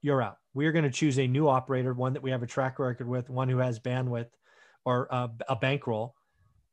You're 0.01 0.23
out. 0.23 0.37
We're 0.55 0.71
going 0.71 0.85
to 0.85 0.91
choose 0.91 1.19
a 1.19 1.27
new 1.27 1.49
operator, 1.49 1.93
one 1.93 2.13
that 2.13 2.23
we 2.23 2.31
have 2.31 2.45
a 2.45 2.47
track 2.47 2.79
record 2.79 3.09
with, 3.09 3.29
one 3.29 3.49
who 3.49 3.59
has 3.59 3.81
bandwidth 3.81 4.29
or 4.85 5.09
a, 5.11 5.29
a 5.49 5.57
bankroll. 5.57 6.15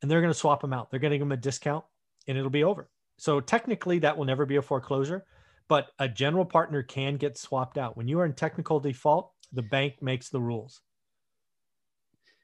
And 0.02 0.12
they're 0.12 0.22
going 0.22 0.34
to 0.34 0.40
swap 0.40 0.62
them 0.62 0.74
out. 0.74 0.92
They're 0.92 1.00
going 1.00 1.12
to 1.12 1.18
give 1.18 1.28
them 1.28 1.32
a 1.32 1.38
discount 1.38 1.84
and 2.28 2.38
it'll 2.38 2.52
be 2.52 2.64
over. 2.64 2.88
So 3.18 3.40
technically, 3.40 4.00
that 4.00 4.16
will 4.16 4.26
never 4.26 4.46
be 4.46 4.58
a 4.58 4.62
foreclosure, 4.62 5.26
but 5.68 5.88
a 5.98 6.08
general 6.08 6.46
partner 6.46 6.84
can 6.84 7.16
get 7.16 7.38
swapped 7.38 7.80
out. 7.80 7.98
When 7.98 8.08
you 8.08 8.20
are 8.20 8.26
in 8.26 8.34
technical 8.34 8.80
default, 8.80 9.32
the 9.54 9.64
bank 9.64 9.96
makes 10.02 10.30
the 10.30 10.42
rules. 10.42 10.82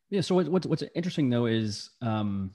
Yeah. 0.10 0.22
So 0.22 0.36
what's 0.36 0.66
what's 0.66 0.84
interesting 0.96 1.30
though 1.30 1.46
is 1.46 1.90
um, 2.02 2.54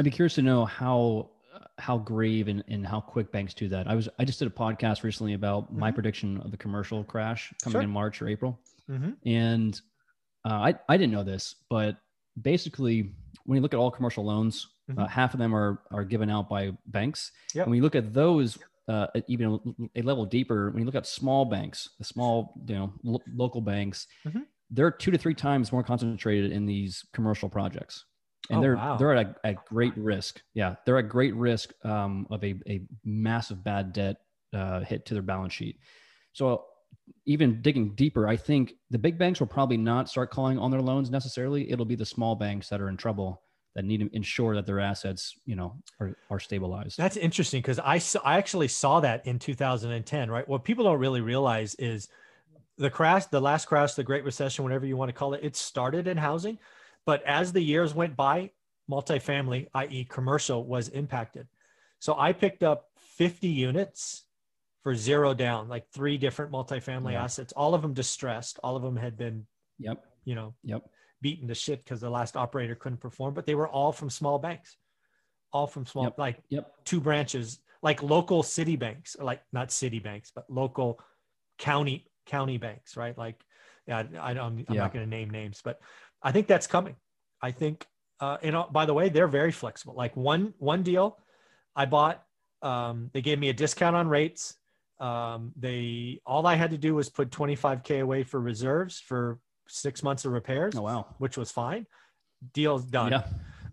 I'd 0.00 0.04
be 0.04 0.10
curious 0.10 0.36
to 0.36 0.42
know 0.42 0.64
how 0.64 1.28
how 1.76 1.98
grave 1.98 2.48
and, 2.48 2.64
and 2.68 2.86
how 2.86 3.02
quick 3.02 3.30
banks 3.30 3.52
do 3.52 3.68
that. 3.68 3.86
I 3.86 3.94
was 3.94 4.08
I 4.18 4.24
just 4.24 4.38
did 4.38 4.48
a 4.48 4.50
podcast 4.50 5.02
recently 5.02 5.34
about 5.34 5.64
mm-hmm. 5.64 5.78
my 5.78 5.90
prediction 5.90 6.40
of 6.40 6.50
the 6.50 6.56
commercial 6.56 7.04
crash 7.04 7.52
coming 7.62 7.74
sure. 7.74 7.82
in 7.82 7.90
March 7.90 8.22
or 8.22 8.28
April, 8.28 8.58
mm-hmm. 8.88 9.10
and 9.28 9.78
uh, 10.46 10.54
I 10.54 10.74
I 10.88 10.96
didn't 10.96 11.12
know 11.12 11.22
this, 11.22 11.54
but 11.68 11.98
basically 12.40 13.12
when 13.44 13.56
you 13.56 13.60
look 13.60 13.74
at 13.74 13.76
all 13.76 13.90
commercial 13.90 14.24
loans, 14.24 14.68
uh, 14.88 14.92
mm-hmm. 14.92 15.02
uh, 15.02 15.06
half 15.06 15.34
of 15.34 15.38
them 15.38 15.54
are 15.54 15.82
are 15.90 16.04
given 16.04 16.30
out 16.30 16.48
by 16.48 16.70
banks. 16.86 17.32
Yep. 17.54 17.66
And 17.66 17.70
when 17.70 17.76
you 17.76 17.82
look 17.82 17.94
at 17.94 18.14
those, 18.14 18.56
uh, 18.88 19.08
even 19.28 19.90
a 19.96 20.00
level 20.00 20.24
deeper, 20.24 20.70
when 20.70 20.78
you 20.78 20.86
look 20.86 20.94
at 20.94 21.06
small 21.06 21.44
banks, 21.44 21.90
the 21.98 22.04
small 22.04 22.54
you 22.66 22.74
know 22.74 22.90
lo- 23.02 23.22
local 23.34 23.60
banks, 23.60 24.06
mm-hmm. 24.26 24.40
they're 24.70 24.90
two 24.90 25.10
to 25.10 25.18
three 25.18 25.34
times 25.34 25.72
more 25.72 25.82
concentrated 25.82 26.52
in 26.52 26.64
these 26.64 27.04
commercial 27.12 27.50
projects 27.50 28.06
and 28.48 28.58
oh, 28.58 28.62
they're 28.62 28.76
wow. 28.76 28.96
they're 28.96 29.14
at, 29.14 29.26
a, 29.26 29.46
at 29.46 29.64
great 29.66 29.96
risk. 29.96 30.40
Yeah, 30.54 30.76
they're 30.84 30.98
at 30.98 31.08
great 31.08 31.34
risk 31.34 31.72
um, 31.84 32.26
of 32.30 32.42
a, 32.42 32.54
a 32.66 32.82
massive 33.04 33.62
bad 33.62 33.92
debt 33.92 34.16
uh, 34.52 34.80
hit 34.80 35.06
to 35.06 35.14
their 35.14 35.22
balance 35.22 35.52
sheet. 35.52 35.78
So 36.32 36.64
even 37.26 37.60
digging 37.60 37.94
deeper, 37.94 38.26
I 38.26 38.36
think 38.36 38.74
the 38.90 38.98
big 38.98 39.18
banks 39.18 39.40
will 39.40 39.46
probably 39.46 39.76
not 39.76 40.08
start 40.08 40.30
calling 40.30 40.58
on 40.58 40.70
their 40.70 40.80
loans 40.80 41.10
necessarily. 41.10 41.70
It'll 41.70 41.84
be 41.84 41.96
the 41.96 42.06
small 42.06 42.34
banks 42.34 42.68
that 42.68 42.80
are 42.80 42.88
in 42.88 42.96
trouble 42.96 43.42
that 43.74 43.84
need 43.84 44.00
to 44.00 44.10
ensure 44.12 44.54
that 44.56 44.66
their 44.66 44.80
assets, 44.80 45.34
you 45.44 45.54
know, 45.54 45.76
are, 46.00 46.16
are 46.28 46.40
stabilized. 46.40 46.96
That's 46.98 47.16
interesting 47.16 47.60
because 47.60 47.78
I 47.78 47.98
saw, 47.98 48.20
I 48.24 48.36
actually 48.36 48.68
saw 48.68 49.00
that 49.00 49.26
in 49.26 49.38
2010. 49.38 50.30
Right, 50.30 50.48
what 50.48 50.64
people 50.64 50.84
don't 50.84 50.98
really 50.98 51.20
realize 51.20 51.74
is 51.76 52.08
the 52.78 52.90
crash, 52.90 53.26
the 53.26 53.40
last 53.40 53.66
crash, 53.66 53.94
the 53.94 54.02
Great 54.02 54.24
Recession, 54.24 54.64
whatever 54.64 54.86
you 54.86 54.96
want 54.96 55.10
to 55.10 55.12
call 55.12 55.34
it, 55.34 55.40
it 55.44 55.54
started 55.54 56.08
in 56.08 56.16
housing 56.16 56.58
but 57.10 57.24
as 57.24 57.52
the 57.52 57.60
years 57.60 57.92
went 57.92 58.14
by, 58.14 58.52
multifamily, 58.88 59.66
i.e., 59.74 60.06
commercial, 60.08 60.64
was 60.64 60.86
impacted. 60.90 61.48
So 61.98 62.16
I 62.16 62.32
picked 62.32 62.62
up 62.62 62.84
50 63.16 63.48
units 63.48 64.26
for 64.84 64.94
zero 64.94 65.34
down, 65.34 65.68
like 65.68 65.88
three 65.92 66.18
different 66.18 66.52
multifamily 66.52 67.14
yeah. 67.14 67.24
assets, 67.24 67.52
all 67.54 67.74
of 67.74 67.82
them 67.82 67.94
distressed. 67.94 68.60
All 68.62 68.76
of 68.76 68.84
them 68.84 68.94
had 68.94 69.18
been, 69.18 69.44
yep, 69.80 70.04
you 70.24 70.36
know, 70.36 70.54
yep, 70.62 70.88
beaten 71.20 71.48
to 71.48 71.54
shit 71.56 71.82
because 71.82 72.00
the 72.00 72.08
last 72.08 72.36
operator 72.36 72.76
couldn't 72.76 73.00
perform. 73.00 73.34
But 73.34 73.44
they 73.44 73.56
were 73.56 73.66
all 73.66 73.90
from 73.90 74.08
small 74.08 74.38
banks, 74.38 74.76
all 75.52 75.66
from 75.66 75.86
small, 75.86 76.04
yep. 76.04 76.14
like 76.16 76.38
yep. 76.48 76.70
two 76.84 77.00
branches, 77.00 77.58
like 77.82 78.04
local 78.04 78.44
city 78.44 78.76
banks, 78.76 79.16
like 79.18 79.42
not 79.52 79.72
city 79.72 79.98
banks, 79.98 80.30
but 80.32 80.44
local 80.48 81.00
county 81.58 82.06
county 82.26 82.56
banks, 82.56 82.96
right? 82.96 83.18
Like, 83.18 83.42
yeah, 83.88 84.04
I, 84.20 84.30
am 84.30 84.38
I'm 84.38 84.58
yeah. 84.68 84.82
not 84.82 84.92
going 84.92 85.04
to 85.04 85.10
name 85.10 85.30
names, 85.30 85.60
but 85.64 85.80
I 86.22 86.32
think 86.32 86.46
that's 86.46 86.66
coming. 86.66 86.96
I 87.42 87.50
think, 87.50 87.86
uh, 88.20 88.36
and 88.42 88.54
uh, 88.54 88.66
by 88.70 88.84
the 88.86 88.94
way, 88.94 89.08
they're 89.08 89.28
very 89.28 89.52
flexible. 89.52 89.94
Like 89.94 90.16
one 90.16 90.54
one 90.58 90.82
deal, 90.82 91.18
I 91.74 91.86
bought. 91.86 92.22
Um, 92.62 93.10
they 93.14 93.22
gave 93.22 93.38
me 93.38 93.48
a 93.48 93.54
discount 93.54 93.96
on 93.96 94.08
rates. 94.08 94.54
Um, 94.98 95.52
they 95.56 96.20
all 96.26 96.46
I 96.46 96.56
had 96.56 96.70
to 96.72 96.78
do 96.78 96.94
was 96.94 97.08
put 97.08 97.30
25k 97.30 98.02
away 98.02 98.22
for 98.22 98.38
reserves 98.38 99.00
for 99.00 99.38
six 99.66 100.02
months 100.02 100.24
of 100.24 100.32
repairs. 100.32 100.74
Oh 100.76 100.82
wow, 100.82 101.14
which 101.18 101.38
was 101.38 101.50
fine. 101.50 101.86
Deal's 102.52 102.84
done. 102.84 103.12
Yeah. 103.12 103.24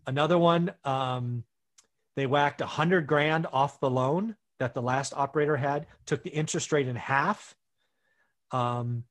Another 0.06 0.38
one, 0.38 0.74
um, 0.86 1.44
they 2.16 2.26
whacked 2.26 2.62
a 2.62 2.66
hundred 2.66 3.08
grand 3.08 3.46
off 3.52 3.80
the 3.82 3.90
loan 3.90 4.38
that 4.60 4.74
the 4.74 4.82
last 4.82 5.14
operator 5.16 5.58
had, 5.58 5.86
took 6.06 6.24
the 6.24 6.30
interest 6.30 6.72
rate 6.72 6.88
in 6.88 6.96
half. 6.96 7.56
Um, 8.52 9.04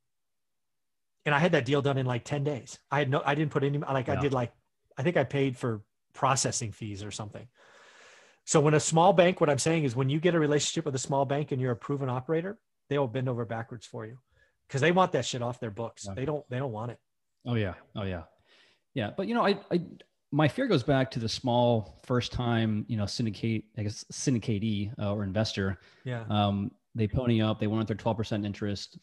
and 1.26 1.34
I 1.34 1.38
had 1.40 1.52
that 1.52 1.64
deal 1.64 1.82
done 1.82 1.98
in 1.98 2.06
like 2.06 2.24
10 2.24 2.44
days. 2.44 2.78
I 2.90 3.00
had 3.00 3.10
no, 3.10 3.20
I 3.26 3.34
didn't 3.34 3.50
put 3.50 3.64
any, 3.64 3.78
like 3.78 4.06
yeah. 4.06 4.14
I 4.14 4.20
did 4.20 4.32
like, 4.32 4.52
I 4.96 5.02
think 5.02 5.16
I 5.16 5.24
paid 5.24 5.58
for 5.58 5.82
processing 6.14 6.72
fees 6.72 7.02
or 7.02 7.10
something. 7.10 7.46
So 8.44 8.60
when 8.60 8.74
a 8.74 8.80
small 8.80 9.12
bank, 9.12 9.40
what 9.40 9.50
I'm 9.50 9.58
saying 9.58 9.84
is 9.84 9.96
when 9.96 10.08
you 10.08 10.20
get 10.20 10.36
a 10.36 10.40
relationship 10.40 10.84
with 10.86 10.94
a 10.94 11.00
small 11.00 11.24
bank 11.24 11.50
and 11.50 11.60
you're 11.60 11.72
a 11.72 11.76
proven 11.76 12.08
operator, 12.08 12.58
they 12.88 12.96
will 12.96 13.08
bend 13.08 13.28
over 13.28 13.44
backwards 13.44 13.84
for 13.84 14.06
you 14.06 14.18
because 14.68 14.80
they 14.80 14.92
want 14.92 15.12
that 15.12 15.26
shit 15.26 15.42
off 15.42 15.58
their 15.58 15.72
books. 15.72 16.06
Yeah. 16.06 16.14
They 16.14 16.24
don't, 16.24 16.48
they 16.48 16.58
don't 16.58 16.72
want 16.72 16.92
it. 16.92 16.98
Oh 17.44 17.54
yeah. 17.54 17.74
Oh 17.96 18.04
yeah. 18.04 18.22
Yeah. 18.94 19.10
But 19.16 19.26
you 19.26 19.34
know, 19.34 19.44
I, 19.44 19.58
I, 19.72 19.80
my 20.30 20.46
fear 20.46 20.68
goes 20.68 20.84
back 20.84 21.10
to 21.12 21.18
the 21.18 21.28
small 21.28 22.00
first 22.04 22.30
time, 22.30 22.84
you 22.88 22.96
know, 22.96 23.06
syndicate, 23.06 23.64
I 23.76 23.82
guess 23.82 24.04
syndicatee 24.12 24.92
uh, 25.00 25.12
or 25.12 25.24
investor. 25.24 25.80
Yeah. 26.04 26.24
Um, 26.30 26.70
they 26.94 27.08
pony 27.08 27.42
up, 27.42 27.58
they 27.58 27.66
want 27.66 27.88
their 27.88 27.96
12% 27.96 28.46
interest 28.46 28.98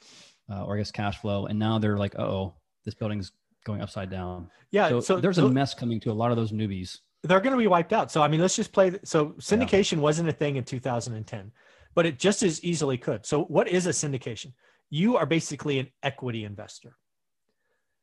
uh, 0.50 0.64
or 0.64 0.76
I 0.76 0.78
guess 0.80 0.92
cash 0.92 1.18
flow, 1.20 1.46
and 1.46 1.58
now 1.58 1.80
they're 1.80 1.98
like, 1.98 2.18
oh, 2.20 2.54
this 2.86 2.94
building's 2.94 3.32
going 3.66 3.82
upside 3.82 4.10
down. 4.10 4.50
Yeah. 4.72 4.90
So, 4.90 5.00
so 5.00 5.20
there's 5.20 5.38
a 5.38 5.50
mess 5.50 5.74
coming 5.74 6.00
to 6.02 6.12
a 6.12 6.14
lot 6.14 6.32
of 6.32 6.38
those 6.38 6.52
newbies. 6.52 7.00
They're 7.24 7.40
going 7.40 7.54
to 7.54 7.58
be 7.58 7.68
wiped 7.68 7.94
out. 7.94 8.12
So 8.12 8.22
I 8.22 8.28
mean, 8.28 8.42
let's 8.42 8.56
just 8.56 8.74
play. 8.74 9.00
So 9.04 9.28
syndication 9.40 9.94
yeah. 9.94 10.00
wasn't 10.00 10.30
a 10.30 10.34
thing 10.34 10.58
in 10.58 10.64
2010, 10.64 11.52
but 11.96 12.06
it 12.06 12.20
just 12.20 12.44
as 12.44 12.64
easily 12.64 12.98
could. 12.98 13.26
So 13.26 13.44
what 13.44 13.68
is 13.68 13.88
a 13.88 13.92
syndication? 13.92 14.54
You 14.90 15.16
are 15.18 15.26
basically 15.26 15.80
an 15.80 15.88
equity 16.04 16.44
investor. 16.44 16.98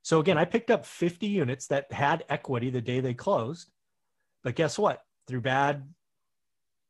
So 0.02 0.20
again, 0.20 0.38
I 0.38 0.46
picked 0.46 0.70
up 0.70 0.86
50 0.86 1.26
units 1.26 1.66
that 1.66 1.92
had 1.92 2.24
equity 2.28 2.70
the 2.70 2.80
day 2.80 3.00
they 3.00 3.12
closed, 3.12 3.70
but 4.42 4.54
guess 4.54 4.78
what? 4.78 5.02
Through 5.26 5.42
bad 5.42 5.86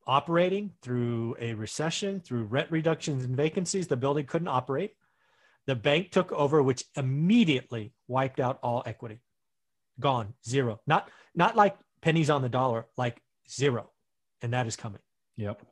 operating, 0.07 0.73
through 0.83 1.37
a 1.41 1.55
recession, 1.55 2.21
through 2.21 2.45
rent 2.45 2.71
reductions 2.71 3.25
and 3.25 3.37
vacancies, 3.37 3.89
the 3.89 3.97
building 3.97 4.27
couldn't 4.27 4.49
operate. 4.49 4.95
The 5.67 5.75
bank 5.75 6.11
took 6.11 6.33
over, 6.33 6.63
which 6.63 6.85
immediately 6.97 7.93
wiped 8.09 8.41
out 8.41 8.59
all 8.63 8.83
equity. 8.87 9.21
Gone, 9.99 10.35
zero. 10.47 10.81
Not 10.87 11.11
not 11.35 11.57
like 11.57 11.77
pennies 12.01 12.31
on 12.31 12.43
the 12.43 12.49
dollar, 12.49 12.87
like 12.97 13.21
zero. 13.49 13.91
And 14.43 14.53
that 14.53 14.67
is 14.67 14.77
coming. 14.77 15.01
Yep. 15.37 15.63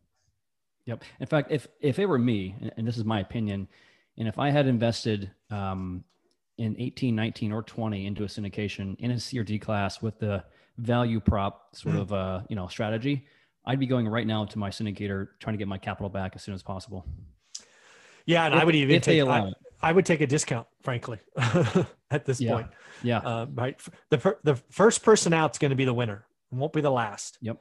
Yep. 0.86 1.04
In 1.20 1.26
fact, 1.26 1.50
if 1.50 1.66
if 1.80 1.98
it 1.98 2.06
were 2.06 2.18
me, 2.18 2.54
and 2.76 2.86
this 2.86 2.96
is 2.96 3.04
my 3.04 3.20
opinion, 3.20 3.68
and 4.16 4.28
if 4.28 4.38
I 4.38 4.50
had 4.50 4.66
invested 4.66 5.30
um, 5.50 6.04
in 6.58 6.74
18, 6.78 7.14
19, 7.14 7.52
or 7.52 7.62
20 7.62 8.06
into 8.06 8.24
a 8.24 8.26
syndication 8.26 8.98
in 8.98 9.10
a 9.10 9.38
or 9.38 9.44
D 9.44 9.58
class 9.58 10.02
with 10.02 10.18
the 10.18 10.44
value 10.78 11.20
prop 11.20 11.74
sort 11.76 11.94
mm. 11.94 12.00
of 12.00 12.12
uh, 12.12 12.40
you 12.48 12.56
know 12.56 12.66
strategy, 12.68 13.26
I'd 13.64 13.78
be 13.78 13.86
going 13.86 14.08
right 14.08 14.26
now 14.26 14.44
to 14.46 14.58
my 14.58 14.70
syndicator 14.70 15.28
trying 15.40 15.54
to 15.54 15.58
get 15.58 15.68
my 15.68 15.78
capital 15.78 16.08
back 16.08 16.32
as 16.34 16.42
soon 16.42 16.54
as 16.54 16.62
possible. 16.62 17.06
Yeah, 18.24 18.46
and 18.46 18.54
if, 18.54 18.60
I 18.60 18.64
would 18.64 18.74
even 18.74 19.00
take 19.00 19.22
I, 19.22 19.52
I, 19.82 19.92
would 19.92 20.06
take 20.06 20.20
a 20.20 20.26
discount, 20.26 20.66
frankly, 20.82 21.18
at 22.10 22.24
this 22.24 22.40
yeah. 22.40 22.52
point. 22.52 22.66
Yeah. 23.02 23.18
Uh, 23.18 23.46
right. 23.52 23.80
The 24.10 24.36
the 24.42 24.56
first 24.70 25.02
person 25.02 25.32
out 25.32 25.52
is 25.52 25.58
going 25.58 25.70
to 25.70 25.76
be 25.76 25.84
the 25.84 25.94
winner. 25.94 26.26
It 26.52 26.56
won't 26.56 26.72
be 26.72 26.80
the 26.80 26.90
last. 26.90 27.38
Yep. 27.40 27.58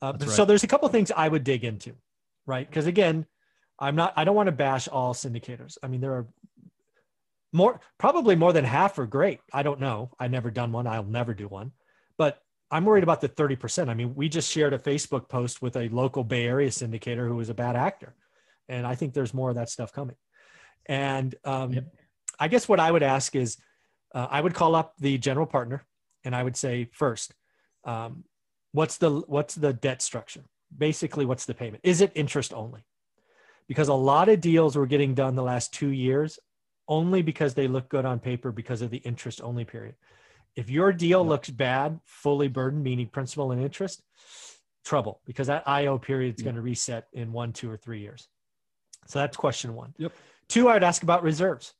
Uh, 0.00 0.12
right. 0.20 0.30
So 0.30 0.44
there's 0.44 0.64
a 0.64 0.68
couple 0.68 0.88
things 0.88 1.10
I 1.14 1.28
would 1.28 1.44
dig 1.44 1.64
into, 1.64 1.94
right? 2.46 2.68
Because 2.68 2.86
again, 2.86 3.26
I'm 3.78 3.96
not. 3.96 4.12
I 4.16 4.24
don't 4.24 4.36
want 4.36 4.48
to 4.48 4.52
bash 4.52 4.88
all 4.88 5.14
syndicators. 5.14 5.78
I 5.82 5.88
mean, 5.88 6.00
there 6.00 6.12
are 6.12 6.26
more, 7.52 7.80
probably 7.96 8.36
more 8.36 8.52
than 8.52 8.64
half 8.64 8.98
are 8.98 9.06
great. 9.06 9.40
I 9.52 9.62
don't 9.62 9.80
know. 9.80 10.10
I've 10.18 10.30
never 10.30 10.50
done 10.50 10.72
one. 10.72 10.86
I'll 10.86 11.04
never 11.04 11.34
do 11.34 11.48
one. 11.48 11.72
But 12.18 12.42
I'm 12.70 12.84
worried 12.84 13.04
about 13.04 13.22
the 13.22 13.28
30%. 13.28 13.88
I 13.88 13.94
mean, 13.94 14.14
we 14.14 14.28
just 14.28 14.50
shared 14.52 14.74
a 14.74 14.78
Facebook 14.78 15.28
post 15.30 15.62
with 15.62 15.76
a 15.76 15.88
local 15.88 16.24
Bay 16.24 16.46
Area 16.46 16.68
syndicator 16.68 17.26
who 17.26 17.36
was 17.36 17.48
a 17.48 17.54
bad 17.54 17.74
actor 17.74 18.14
and 18.68 18.86
I 18.86 18.94
think 18.94 19.14
there's 19.14 19.34
more 19.34 19.48
of 19.50 19.56
that 19.56 19.70
stuff 19.70 19.92
coming. 19.92 20.16
And 20.88 21.34
um, 21.44 21.72
yep. 21.72 21.94
I 22.40 22.48
guess 22.48 22.68
what 22.68 22.80
I 22.80 22.90
would 22.90 23.02
ask 23.02 23.36
is, 23.36 23.58
uh, 24.14 24.26
I 24.30 24.40
would 24.40 24.54
call 24.54 24.74
up 24.74 24.94
the 24.98 25.18
general 25.18 25.46
partner, 25.46 25.84
and 26.24 26.34
I 26.34 26.42
would 26.42 26.56
say 26.56 26.88
first, 26.92 27.34
um, 27.84 28.24
what's 28.72 28.96
the 28.96 29.10
what's 29.10 29.54
the 29.54 29.72
debt 29.72 30.00
structure? 30.02 30.44
basically 30.76 31.24
what's 31.24 31.46
the 31.46 31.54
payment? 31.54 31.80
Is 31.84 32.00
it 32.00 32.12
interest 32.14 32.52
only? 32.52 32.84
Because 33.68 33.88
a 33.88 33.94
lot 33.94 34.28
of 34.28 34.40
deals 34.40 34.76
were 34.76 34.86
getting 34.86 35.14
done 35.14 35.34
the 35.34 35.42
last 35.42 35.72
two 35.72 35.88
years 35.88 36.38
only 36.88 37.22
because 37.22 37.54
they 37.54 37.68
look 37.68 37.88
good 37.88 38.04
on 38.04 38.18
paper 38.18 38.50
because 38.50 38.82
of 38.82 38.90
the 38.90 38.98
interest 38.98 39.42
only 39.42 39.64
period. 39.64 39.94
If 40.56 40.70
your 40.70 40.92
deal 40.92 41.22
yeah. 41.22 41.30
looks 41.30 41.50
bad, 41.50 42.00
fully 42.04 42.48
burdened, 42.48 42.82
meaning 42.82 43.08
principal 43.08 43.52
and 43.52 43.62
interest, 43.62 44.02
trouble 44.84 45.20
because 45.26 45.48
that 45.48 45.68
IO 45.68 45.98
period 45.98 46.36
is 46.36 46.40
yeah. 46.40 46.44
going 46.44 46.56
to 46.56 46.62
reset 46.62 47.06
in 47.12 47.32
one, 47.32 47.52
two, 47.52 47.70
or 47.70 47.76
three 47.76 48.00
years. 48.00 48.28
So 49.06 49.18
that's 49.18 49.36
question 49.36 49.74
one. 49.74 49.94
Yep. 49.98 50.12
Two, 50.48 50.68
I 50.68 50.74
would 50.74 50.84
ask 50.84 51.02
about 51.02 51.22
reserves. 51.22 51.74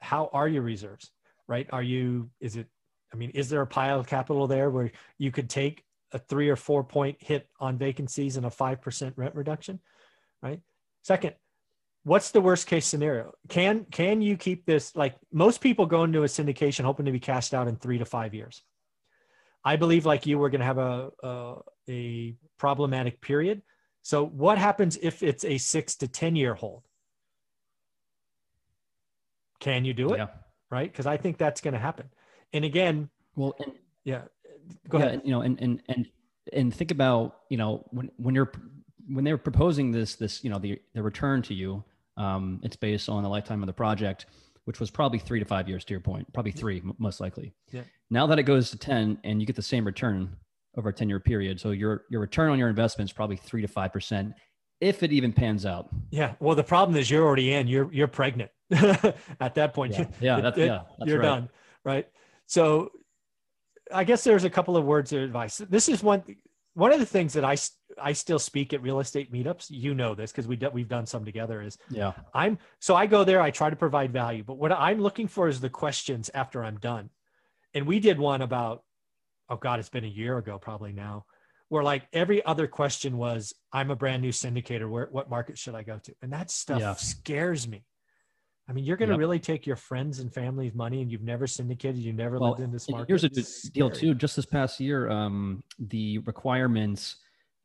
How 0.00 0.30
are 0.32 0.48
your 0.48 0.62
reserves? 0.62 1.10
Right? 1.48 1.66
Are 1.72 1.82
you, 1.82 2.30
is 2.40 2.56
it, 2.56 2.66
I 3.12 3.16
mean, 3.16 3.30
is 3.30 3.48
there 3.48 3.60
a 3.60 3.66
pile 3.66 4.00
of 4.00 4.06
capital 4.06 4.46
there 4.46 4.70
where 4.70 4.90
you 5.18 5.30
could 5.30 5.50
take 5.50 5.84
a 6.12 6.18
three 6.18 6.48
or 6.48 6.56
four 6.56 6.84
point 6.84 7.18
hit 7.20 7.48
on 7.60 7.78
vacancies 7.78 8.36
and 8.36 8.46
a 8.46 8.50
5% 8.50 9.12
rent 9.16 9.34
reduction? 9.34 9.80
Right. 10.42 10.60
Second, 11.02 11.34
what's 12.04 12.30
the 12.30 12.40
worst 12.40 12.66
case 12.66 12.86
scenario? 12.86 13.32
Can, 13.48 13.86
can 13.90 14.22
you 14.22 14.36
keep 14.36 14.64
this? 14.66 14.94
Like 14.96 15.16
most 15.32 15.60
people 15.60 15.86
go 15.86 16.04
into 16.04 16.22
a 16.22 16.26
syndication 16.26 16.84
hoping 16.84 17.06
to 17.06 17.12
be 17.12 17.20
cashed 17.20 17.54
out 17.54 17.68
in 17.68 17.76
three 17.76 17.98
to 17.98 18.04
five 18.04 18.34
years. 18.34 18.62
I 19.64 19.76
believe, 19.76 20.06
like 20.06 20.26
you, 20.26 20.38
we're 20.38 20.50
going 20.50 20.60
to 20.60 20.66
have 20.66 20.78
a, 20.78 21.10
a, 21.22 21.54
a 21.88 22.34
problematic 22.58 23.20
period. 23.20 23.62
So, 24.02 24.26
what 24.26 24.58
happens 24.58 24.98
if 25.00 25.22
it's 25.22 25.44
a 25.44 25.58
six 25.58 25.94
to 25.96 26.08
10 26.08 26.34
year 26.34 26.54
hold? 26.54 26.82
Can 29.62 29.84
you 29.84 29.94
do 29.94 30.12
it? 30.12 30.18
Yeah. 30.18 30.26
Right. 30.70 30.90
Because 30.90 31.06
I 31.06 31.16
think 31.16 31.38
that's 31.38 31.60
going 31.60 31.74
to 31.74 31.80
happen. 31.80 32.06
And 32.52 32.64
again, 32.64 33.08
well, 33.36 33.54
and, 33.60 33.72
yeah, 34.04 34.22
go 34.88 34.98
yeah, 34.98 35.04
ahead. 35.04 35.22
You 35.24 35.30
know, 35.30 35.42
and, 35.42 35.60
and, 35.60 35.82
and, 35.88 36.08
and 36.52 36.74
think 36.74 36.90
about, 36.90 37.36
you 37.48 37.56
know, 37.56 37.86
when, 37.90 38.10
when 38.16 38.34
you're, 38.34 38.50
when 39.06 39.24
they 39.24 39.30
were 39.30 39.38
proposing 39.38 39.92
this, 39.92 40.16
this, 40.16 40.42
you 40.42 40.50
know, 40.50 40.58
the, 40.58 40.80
the 40.94 41.02
return 41.02 41.42
to 41.42 41.54
you, 41.54 41.84
um, 42.16 42.60
it's 42.64 42.74
based 42.74 43.08
on 43.08 43.22
the 43.22 43.28
lifetime 43.28 43.62
of 43.62 43.68
the 43.68 43.72
project, 43.72 44.26
which 44.64 44.80
was 44.80 44.90
probably 44.90 45.20
three 45.20 45.38
to 45.38 45.44
five 45.44 45.68
years 45.68 45.84
to 45.84 45.94
your 45.94 46.00
point, 46.00 46.32
probably 46.32 46.52
three, 46.52 46.82
most 46.98 47.20
likely. 47.20 47.54
Yeah. 47.70 47.82
Now 48.10 48.26
that 48.26 48.40
it 48.40 48.42
goes 48.42 48.70
to 48.70 48.78
10 48.78 49.18
and 49.22 49.40
you 49.40 49.46
get 49.46 49.56
the 49.56 49.62
same 49.62 49.84
return 49.84 50.36
over 50.76 50.88
a 50.88 50.92
10 50.92 51.08
year 51.08 51.20
period. 51.20 51.60
So 51.60 51.70
your, 51.70 52.04
your 52.10 52.20
return 52.20 52.50
on 52.50 52.58
your 52.58 52.68
investment 52.68 53.10
is 53.10 53.12
probably 53.12 53.36
three 53.36 53.62
to 53.62 53.68
5% 53.68 54.34
if 54.82 55.02
it 55.02 55.12
even 55.12 55.32
pans 55.32 55.64
out. 55.64 55.88
Yeah. 56.10 56.34
Well, 56.40 56.54
the 56.54 56.64
problem 56.64 56.96
is 56.98 57.10
you're 57.10 57.24
already 57.24 57.52
in, 57.52 57.68
you're, 57.68 57.92
you're 57.92 58.08
pregnant 58.08 58.50
at 58.70 59.54
that 59.54 59.72
point. 59.72 59.92
Yeah. 59.92 60.06
yeah, 60.20 60.40
that's, 60.40 60.58
it, 60.58 60.66
yeah 60.66 60.82
that's 60.98 61.08
you're 61.08 61.20
right. 61.20 61.26
done. 61.26 61.48
Right. 61.84 62.08
So 62.46 62.90
I 63.92 64.04
guess 64.04 64.24
there's 64.24 64.44
a 64.44 64.50
couple 64.50 64.76
of 64.76 64.84
words 64.84 65.12
of 65.12 65.22
advice. 65.22 65.56
This 65.56 65.88
is 65.88 66.02
one, 66.02 66.22
one 66.74 66.92
of 66.92 67.00
the 67.00 67.06
things 67.06 67.32
that 67.32 67.44
I, 67.44 67.56
I 68.00 68.12
still 68.12 68.38
speak 68.38 68.74
at 68.74 68.82
real 68.82 69.00
estate 69.00 69.32
meetups. 69.32 69.66
You 69.70 69.94
know 69.94 70.14
this 70.14 70.32
because 70.32 70.46
we 70.46 70.56
do, 70.56 70.68
we've 70.70 70.88
done 70.88 71.06
some 71.06 71.24
together. 71.24 71.62
Is 71.62 71.78
yeah. 71.90 72.12
I'm 72.34 72.58
so 72.80 72.94
I 72.94 73.06
go 73.06 73.24
there. 73.24 73.40
I 73.40 73.50
try 73.50 73.70
to 73.70 73.76
provide 73.76 74.12
value, 74.12 74.42
but 74.42 74.58
what 74.58 74.72
I'm 74.72 75.00
looking 75.00 75.28
for 75.28 75.48
is 75.48 75.60
the 75.60 75.70
questions 75.70 76.30
after 76.34 76.64
I'm 76.64 76.78
done 76.78 77.10
and 77.74 77.86
we 77.86 78.00
did 78.00 78.18
one 78.18 78.42
about 78.42 78.82
oh 79.48 79.56
god 79.56 79.78
it's 79.78 79.88
been 79.88 80.04
a 80.04 80.08
year 80.08 80.38
ago 80.38 80.58
probably 80.58 80.92
now 80.92 81.24
where 81.72 81.82
like 81.82 82.06
every 82.12 82.44
other 82.44 82.66
question 82.66 83.16
was 83.16 83.54
i'm 83.72 83.90
a 83.90 83.96
brand 83.96 84.20
new 84.20 84.30
syndicator. 84.30 84.90
Where 84.90 85.08
what 85.10 85.30
market 85.30 85.56
should 85.56 85.74
i 85.74 85.82
go 85.82 85.98
to? 86.04 86.14
And 86.20 86.30
that 86.30 86.50
stuff 86.50 86.80
yeah. 86.80 86.94
scares 86.96 87.66
me. 87.66 87.82
I 88.68 88.74
mean 88.74 88.84
you're 88.84 88.98
going 88.98 89.08
to 89.08 89.14
yep. 89.14 89.20
really 89.20 89.38
take 89.38 89.66
your 89.66 89.76
friends 89.76 90.18
and 90.18 90.32
family's 90.32 90.74
money 90.74 91.00
and 91.00 91.10
you've 91.10 91.22
never 91.22 91.46
syndicated 91.46 91.96
you 91.96 92.12
never 92.12 92.38
well, 92.38 92.50
lived 92.50 92.60
in 92.60 92.72
this 92.72 92.90
market. 92.90 93.08
here's 93.08 93.24
a 93.24 93.70
deal 93.70 93.90
too. 93.90 94.14
Just 94.14 94.36
this 94.36 94.44
past 94.44 94.80
year 94.80 95.08
um, 95.08 95.64
the 95.78 96.18
requirements 96.18 97.16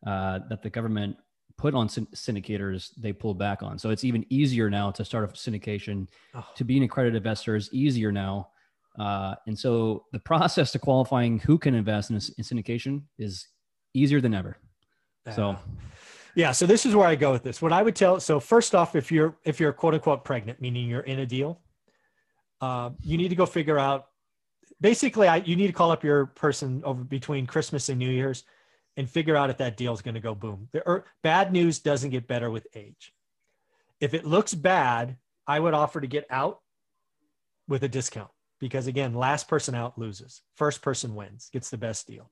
uh, 0.05 0.39
that 0.47 0.63
the 0.63 0.69
government 0.69 1.17
put 1.57 1.75
on 1.75 1.89
syndicators 1.89 2.91
they 2.97 3.11
pulled 3.11 3.37
back 3.37 3.61
on. 3.61 3.77
So 3.77 3.89
it's 3.89 4.05
even 4.05 4.25
easier 4.29 4.69
now 4.69 4.89
to 4.91 5.03
start 5.03 5.29
a 5.29 5.33
syndication 5.33 6.07
oh. 6.33 6.45
to 6.55 6.63
be 6.63 6.77
an 6.77 6.83
accredited 6.83 7.17
investor 7.17 7.57
is 7.57 7.69
easier 7.73 8.13
now. 8.13 8.51
Uh, 8.97 9.35
and 9.47 9.59
so 9.59 10.05
the 10.13 10.19
process 10.31 10.71
to 10.71 10.79
qualifying 10.79 11.39
who 11.39 11.57
can 11.57 11.75
invest 11.75 12.09
in, 12.09 12.15
a, 12.15 12.21
in 12.37 12.43
syndication 12.45 13.01
is 13.19 13.47
easier 13.97 14.21
than 14.21 14.33
ever. 14.33 14.57
So, 15.35 15.57
yeah. 16.35 16.51
So 16.51 16.65
this 16.65 16.85
is 16.85 16.95
where 16.95 17.07
I 17.07 17.15
go 17.15 17.31
with 17.31 17.43
this. 17.43 17.61
What 17.61 17.73
I 17.73 17.81
would 17.81 17.95
tell. 17.95 18.19
So 18.19 18.39
first 18.39 18.75
off, 18.75 18.95
if 18.95 19.11
you're 19.11 19.35
if 19.43 19.59
you're 19.59 19.73
quote 19.73 19.93
unquote 19.93 20.23
pregnant, 20.23 20.61
meaning 20.61 20.87
you're 20.87 21.01
in 21.01 21.19
a 21.19 21.25
deal, 21.25 21.61
uh, 22.61 22.91
you 23.01 23.17
need 23.17 23.29
to 23.29 23.35
go 23.35 23.45
figure 23.45 23.77
out. 23.79 24.07
Basically, 24.79 25.27
I, 25.27 25.37
you 25.37 25.55
need 25.55 25.67
to 25.67 25.73
call 25.73 25.91
up 25.91 26.03
your 26.03 26.27
person 26.27 26.83
over 26.85 27.03
between 27.03 27.47
Christmas 27.47 27.89
and 27.89 27.97
New 27.97 28.09
Year's, 28.09 28.43
and 28.95 29.09
figure 29.09 29.35
out 29.35 29.49
if 29.49 29.57
that 29.57 29.75
deal 29.75 29.93
is 29.93 30.01
going 30.01 30.15
to 30.15 30.21
go 30.21 30.35
boom. 30.35 30.69
The, 30.71 30.87
er, 30.87 31.05
bad 31.23 31.51
news 31.51 31.79
doesn't 31.79 32.11
get 32.11 32.27
better 32.27 32.51
with 32.51 32.67
age. 32.75 33.13
If 33.99 34.13
it 34.13 34.25
looks 34.25 34.53
bad, 34.53 35.17
I 35.47 35.59
would 35.59 35.73
offer 35.73 35.99
to 35.99 36.07
get 36.07 36.25
out 36.29 36.59
with 37.67 37.83
a 37.83 37.87
discount 37.87 38.29
because 38.59 38.87
again, 38.87 39.13
last 39.13 39.47
person 39.47 39.75
out 39.75 39.97
loses, 39.97 40.41
first 40.55 40.81
person 40.81 41.15
wins, 41.15 41.49
gets 41.51 41.69
the 41.69 41.77
best 41.77 42.07
deal. 42.07 42.29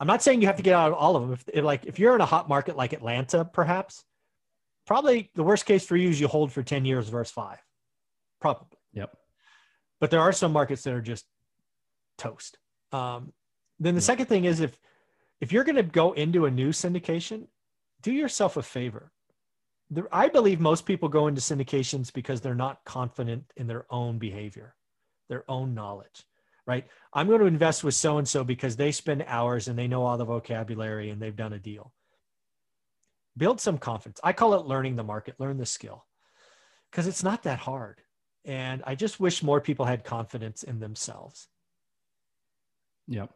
I'm 0.00 0.06
not 0.06 0.22
saying 0.22 0.40
you 0.40 0.46
have 0.46 0.56
to 0.56 0.62
get 0.62 0.74
out 0.74 0.92
of 0.92 0.98
all 0.98 1.14
of 1.14 1.22
them. 1.22 1.32
If, 1.32 1.44
if, 1.52 1.64
like 1.64 1.84
if 1.86 1.98
you're 1.98 2.14
in 2.14 2.20
a 2.20 2.26
hot 2.26 2.48
market 2.48 2.76
like 2.76 2.92
Atlanta, 2.92 3.44
perhaps, 3.44 4.04
probably 4.86 5.30
the 5.34 5.42
worst 5.42 5.66
case 5.66 5.86
for 5.86 5.96
you 5.96 6.08
is 6.08 6.20
you 6.20 6.26
hold 6.26 6.52
for 6.52 6.62
10 6.62 6.84
years 6.84 7.08
versus 7.08 7.32
five. 7.32 7.58
Probably. 8.40 8.78
Yep. 8.94 9.14
But 10.00 10.10
there 10.10 10.20
are 10.20 10.32
some 10.32 10.52
markets 10.52 10.82
that 10.84 10.94
are 10.94 11.02
just 11.02 11.26
toast. 12.16 12.58
Um, 12.92 13.32
then 13.78 13.94
the 13.94 14.00
yep. 14.00 14.04
second 14.06 14.26
thing 14.26 14.46
is 14.46 14.60
if 14.60 14.76
if 15.40 15.52
you're 15.52 15.64
going 15.64 15.76
to 15.76 15.82
go 15.82 16.12
into 16.12 16.44
a 16.44 16.50
new 16.50 16.68
syndication, 16.70 17.46
do 18.02 18.12
yourself 18.12 18.56
a 18.56 18.62
favor. 18.62 19.10
I 20.12 20.28
believe 20.28 20.60
most 20.60 20.84
people 20.84 21.08
go 21.08 21.26
into 21.28 21.40
syndications 21.40 22.12
because 22.12 22.40
they're 22.40 22.54
not 22.54 22.84
confident 22.84 23.44
in 23.56 23.66
their 23.66 23.86
own 23.90 24.18
behavior 24.18 24.74
their 25.30 25.44
own 25.48 25.74
knowledge, 25.74 26.26
right? 26.70 26.86
I'm 27.12 27.26
going 27.26 27.40
to 27.40 27.46
invest 27.46 27.82
with 27.82 27.94
so 27.94 28.18
and 28.18 28.28
so 28.28 28.44
because 28.44 28.76
they 28.76 28.92
spend 28.92 29.24
hours 29.26 29.66
and 29.66 29.76
they 29.76 29.88
know 29.88 30.04
all 30.04 30.16
the 30.16 30.24
vocabulary 30.24 31.10
and 31.10 31.20
they've 31.20 31.34
done 31.34 31.52
a 31.52 31.58
deal. 31.58 31.92
Build 33.36 33.60
some 33.60 33.76
confidence. 33.76 34.20
I 34.22 34.32
call 34.32 34.54
it 34.54 34.66
learning 34.66 34.94
the 34.94 35.02
market, 35.02 35.34
learn 35.40 35.58
the 35.58 35.66
skill 35.66 36.06
because 36.88 37.08
it's 37.08 37.24
not 37.24 37.42
that 37.42 37.58
hard. 37.58 38.02
And 38.44 38.84
I 38.86 38.94
just 38.94 39.18
wish 39.18 39.42
more 39.42 39.60
people 39.60 39.84
had 39.84 40.04
confidence 40.04 40.62
in 40.62 40.78
themselves. 40.78 41.48
Yeah. 43.08 43.26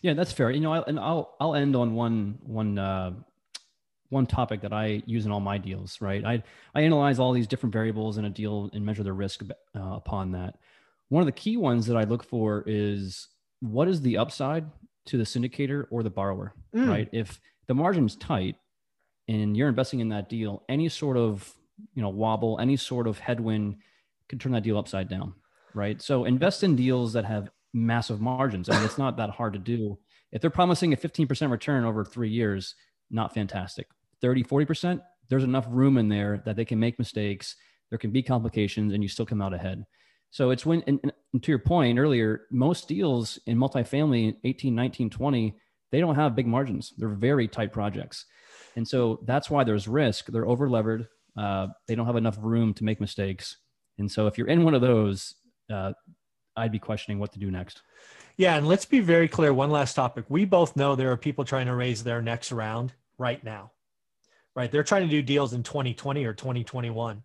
Yeah, 0.00 0.14
that's 0.14 0.32
fair. 0.32 0.50
You 0.50 0.60
know, 0.60 0.72
I, 0.72 0.80
and 0.86 0.98
I'll 0.98 1.36
I'll 1.38 1.54
end 1.54 1.76
on 1.76 1.94
one 1.94 2.38
one 2.42 2.78
uh, 2.78 3.12
one 4.08 4.26
topic 4.26 4.62
that 4.62 4.72
I 4.72 5.02
use 5.04 5.26
in 5.26 5.32
all 5.32 5.40
my 5.40 5.58
deals. 5.58 6.00
Right, 6.00 6.22
I 6.22 6.42
I 6.74 6.82
analyze 6.82 7.18
all 7.18 7.32
these 7.32 7.46
different 7.46 7.72
variables 7.72 8.18
in 8.18 8.26
a 8.26 8.30
deal 8.30 8.68
and 8.74 8.84
measure 8.84 9.02
the 9.02 9.12
risk 9.12 9.42
uh, 9.42 9.80
upon 9.80 10.32
that 10.32 10.56
one 11.10 11.20
of 11.20 11.26
the 11.26 11.32
key 11.32 11.56
ones 11.56 11.86
that 11.86 11.96
I 11.96 12.04
look 12.04 12.24
for 12.24 12.64
is 12.66 13.28
what 13.60 13.88
is 13.88 14.00
the 14.00 14.16
upside 14.16 14.64
to 15.06 15.18
the 15.18 15.24
syndicator 15.24 15.86
or 15.90 16.02
the 16.02 16.10
borrower, 16.10 16.54
mm. 16.74 16.88
right? 16.88 17.08
If 17.12 17.40
the 17.66 17.74
margin's 17.74 18.16
tight 18.16 18.56
and 19.28 19.56
you're 19.56 19.68
investing 19.68 20.00
in 20.00 20.08
that 20.10 20.28
deal, 20.28 20.62
any 20.68 20.88
sort 20.88 21.16
of 21.16 21.52
you 21.94 22.02
know 22.02 22.08
wobble, 22.08 22.58
any 22.60 22.76
sort 22.76 23.06
of 23.06 23.18
headwind 23.18 23.76
could 24.28 24.40
turn 24.40 24.52
that 24.52 24.62
deal 24.62 24.78
upside 24.78 25.08
down, 25.08 25.34
right? 25.74 26.00
So 26.00 26.24
invest 26.24 26.62
in 26.62 26.76
deals 26.76 27.12
that 27.12 27.24
have 27.24 27.50
massive 27.74 28.20
margins. 28.20 28.68
I 28.68 28.76
mean, 28.76 28.84
it's 28.84 28.98
not 28.98 29.16
that 29.16 29.30
hard 29.30 29.52
to 29.54 29.58
do. 29.58 29.98
If 30.32 30.40
they're 30.40 30.50
promising 30.50 30.92
a 30.92 30.96
15% 30.96 31.50
return 31.50 31.84
over 31.84 32.04
three 32.04 32.30
years, 32.30 32.74
not 33.10 33.34
fantastic. 33.34 33.88
30, 34.20 34.44
40%, 34.44 35.00
there's 35.28 35.44
enough 35.44 35.66
room 35.68 35.98
in 35.98 36.08
there 36.08 36.42
that 36.44 36.56
they 36.56 36.64
can 36.64 36.78
make 36.78 36.98
mistakes. 36.98 37.56
There 37.88 37.98
can 37.98 38.10
be 38.10 38.22
complications 38.22 38.92
and 38.92 39.02
you 39.02 39.08
still 39.08 39.26
come 39.26 39.42
out 39.42 39.54
ahead. 39.54 39.84
So 40.30 40.50
it's 40.50 40.64
when, 40.64 40.82
and, 40.86 41.00
and 41.32 41.42
to 41.42 41.50
your 41.50 41.58
point 41.58 41.98
earlier, 41.98 42.42
most 42.50 42.88
deals 42.88 43.38
in 43.46 43.58
multifamily 43.58 44.36
18, 44.44 44.74
19, 44.74 45.10
20, 45.10 45.56
they 45.90 46.00
don't 46.00 46.14
have 46.14 46.36
big 46.36 46.46
margins. 46.46 46.92
They're 46.96 47.08
very 47.08 47.48
tight 47.48 47.72
projects. 47.72 48.26
And 48.76 48.86
so 48.86 49.20
that's 49.24 49.50
why 49.50 49.64
there's 49.64 49.88
risk. 49.88 50.26
They're 50.26 50.46
over 50.46 50.70
levered. 50.70 51.08
Uh, 51.36 51.68
they 51.88 51.94
don't 51.94 52.06
have 52.06 52.16
enough 52.16 52.38
room 52.40 52.74
to 52.74 52.84
make 52.84 53.00
mistakes. 53.00 53.56
And 53.98 54.10
so 54.10 54.26
if 54.26 54.38
you're 54.38 54.48
in 54.48 54.64
one 54.64 54.74
of 54.74 54.80
those, 54.80 55.34
uh, 55.72 55.92
I'd 56.56 56.72
be 56.72 56.78
questioning 56.78 57.18
what 57.18 57.32
to 57.32 57.38
do 57.38 57.50
next. 57.50 57.82
Yeah. 58.36 58.56
And 58.56 58.66
let's 58.66 58.84
be 58.84 59.00
very 59.00 59.28
clear. 59.28 59.52
One 59.52 59.70
last 59.70 59.94
topic. 59.94 60.24
We 60.28 60.44
both 60.44 60.76
know 60.76 60.94
there 60.94 61.10
are 61.10 61.16
people 61.16 61.44
trying 61.44 61.66
to 61.66 61.74
raise 61.74 62.04
their 62.04 62.22
next 62.22 62.52
round 62.52 62.92
right 63.18 63.42
now, 63.42 63.72
right? 64.54 64.70
They're 64.70 64.84
trying 64.84 65.02
to 65.02 65.08
do 65.08 65.22
deals 65.22 65.52
in 65.52 65.62
2020 65.62 66.24
or 66.24 66.32
2021. 66.32 67.22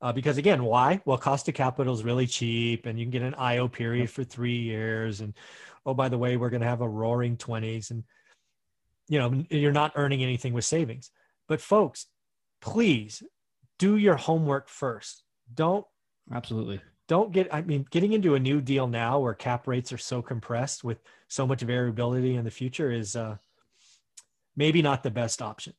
Uh, 0.00 0.12
because 0.12 0.36
again, 0.36 0.62
why? 0.64 1.00
Well, 1.04 1.18
cost 1.18 1.48
of 1.48 1.54
capital 1.54 1.94
is 1.94 2.04
really 2.04 2.26
cheap, 2.26 2.86
and 2.86 2.98
you 2.98 3.04
can 3.04 3.10
get 3.10 3.22
an 3.22 3.34
IO 3.34 3.66
period 3.68 4.10
for 4.10 4.24
three 4.24 4.58
years. 4.58 5.20
And 5.20 5.34
oh, 5.86 5.94
by 5.94 6.08
the 6.08 6.18
way, 6.18 6.36
we're 6.36 6.50
going 6.50 6.62
to 6.62 6.68
have 6.68 6.82
a 6.82 6.88
roaring 6.88 7.36
twenties, 7.36 7.90
and 7.90 8.04
you 9.08 9.18
know 9.18 9.44
you're 9.48 9.72
not 9.72 9.92
earning 9.96 10.22
anything 10.22 10.52
with 10.52 10.64
savings. 10.64 11.10
But 11.48 11.60
folks, 11.60 12.06
please 12.60 13.22
do 13.78 13.96
your 13.96 14.16
homework 14.16 14.68
first. 14.68 15.22
Don't 15.54 15.86
absolutely 16.32 16.80
don't 17.08 17.32
get. 17.32 17.52
I 17.54 17.62
mean, 17.62 17.86
getting 17.90 18.12
into 18.12 18.34
a 18.34 18.40
new 18.40 18.60
deal 18.60 18.86
now 18.86 19.20
where 19.20 19.34
cap 19.34 19.66
rates 19.66 19.92
are 19.92 19.98
so 19.98 20.22
compressed 20.22 20.82
with 20.82 20.98
so 21.28 21.46
much 21.46 21.62
variability 21.62 22.34
in 22.34 22.44
the 22.44 22.50
future 22.50 22.90
is 22.90 23.14
uh, 23.14 23.36
maybe 24.56 24.82
not 24.82 25.02
the 25.02 25.10
best 25.10 25.40
option. 25.40 25.74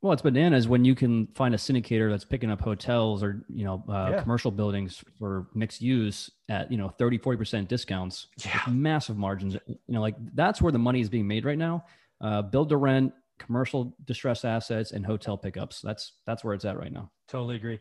Well, 0.00 0.12
it's 0.12 0.22
bananas 0.22 0.68
when 0.68 0.84
you 0.84 0.94
can 0.94 1.26
find 1.34 1.54
a 1.54 1.58
syndicator 1.58 2.08
that's 2.08 2.24
picking 2.24 2.50
up 2.52 2.60
hotels 2.60 3.22
or, 3.24 3.44
you 3.52 3.64
know, 3.64 3.82
uh, 3.88 4.10
Yeah. 4.12 4.22
commercial 4.22 4.52
buildings 4.52 5.02
for 5.18 5.48
mixed 5.54 5.82
use 5.82 6.30
at, 6.48 6.70
you 6.70 6.78
know, 6.78 6.88
30, 6.88 7.18
40% 7.18 7.66
discounts. 7.66 8.28
Yeah. 8.44 8.60
Massive 8.70 9.16
margins. 9.16 9.54
You 9.66 9.78
know, 9.88 10.00
like 10.00 10.14
that's 10.34 10.62
where 10.62 10.70
the 10.70 10.78
money 10.78 11.00
is 11.00 11.08
being 11.08 11.26
made 11.26 11.44
right 11.44 11.58
now. 11.58 11.84
Uh, 12.20 12.42
build 12.42 12.68
to 12.68 12.76
rent, 12.76 13.12
commercial 13.40 13.96
distressed 14.04 14.44
assets 14.44 14.92
and 14.92 15.04
hotel 15.04 15.36
pickups. 15.36 15.80
That's, 15.80 16.12
that's 16.26 16.44
where 16.44 16.54
it's 16.54 16.64
at 16.64 16.78
right 16.78 16.92
now. 16.92 17.10
Totally 17.26 17.56
agree. 17.56 17.80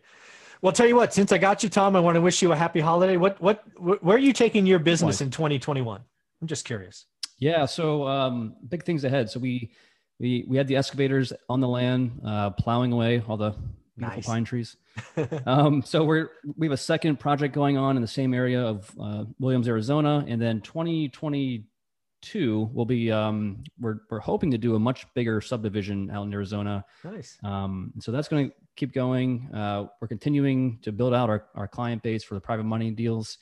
Well, 0.64 0.74
tell 0.74 0.88
you 0.88 0.96
what, 0.96 1.14
since 1.14 1.32
I 1.32 1.38
got 1.38 1.62
you, 1.62 1.70
Tom, 1.70 1.96
I 1.96 2.00
want 2.00 2.16
to 2.16 2.22
wish 2.22 2.42
you 2.42 2.52
a 2.52 2.56
happy 2.56 2.80
holiday. 2.80 3.18
What, 3.18 3.40
what, 3.40 3.64
wh- 3.76 4.04
where 4.04 4.16
are 4.16 4.20
you 4.20 4.34
taking 4.34 4.66
your 4.66 4.80
business 4.80 5.22
in 5.22 5.30
2021? 5.30 6.02
I'm 6.42 6.48
just 6.48 6.66
curious. 6.66 7.06
Yeah. 7.38 7.66
So 7.66 8.08
um, 8.08 8.56
big 8.68 8.84
things 8.84 9.04
ahead. 9.04 9.30
So 9.30 9.40
we 9.40 9.72
we 10.20 10.46
we 10.48 10.58
had 10.58 10.68
the 10.68 10.76
excavators 10.76 11.34
on 11.50 11.60
the 11.60 11.68
land, 11.68 12.22
uh, 12.26 12.52
plowing 12.52 12.92
away 12.92 13.24
all 13.28 13.38
the 13.38 13.52
beautiful 13.98 14.18
Nice. 14.18 14.26
pine 14.26 14.46
trees. 14.46 14.78
um, 15.46 15.82
so 15.84 16.04
we're 16.04 16.32
we 16.56 16.68
have 16.68 16.74
a 16.74 16.78
second 16.78 17.20
project 17.20 17.54
going 17.54 17.78
on 17.78 17.96
in 17.96 18.02
the 18.02 18.08
same 18.08 18.34
area 18.34 18.62
of 18.62 18.92
uh, 19.00 19.26
Williams, 19.40 19.68
Arizona, 19.68 20.26
and 20.28 20.42
then 20.42 20.62
2022 20.62 22.70
will 22.74 22.86
be 22.86 23.12
um, 23.12 23.64
we're 23.80 24.00
we're 24.10 24.20
hoping 24.20 24.52
to 24.52 24.58
do 24.58 24.76
a 24.76 24.80
much 24.80 25.06
bigger 25.14 25.42
subdivision 25.42 26.10
out 26.12 26.26
in 26.26 26.34
Arizona. 26.34 26.84
nice. 27.04 27.38
Um, 27.44 27.94
so 28.00 28.12
that's 28.12 28.28
going 28.28 28.50
to 28.50 28.56
keep 28.76 28.94
going. 28.94 29.50
Uh, 29.54 29.88
we're 30.02 30.08
continuing 30.08 30.80
to 30.84 30.92
build 30.92 31.14
out 31.14 31.30
our, 31.30 31.46
our 31.56 31.68
client 31.68 32.04
base 32.04 32.24
for 32.24 32.36
the 32.36 32.42
private 32.42 32.64
money 32.64 32.92
deals. 32.92 33.38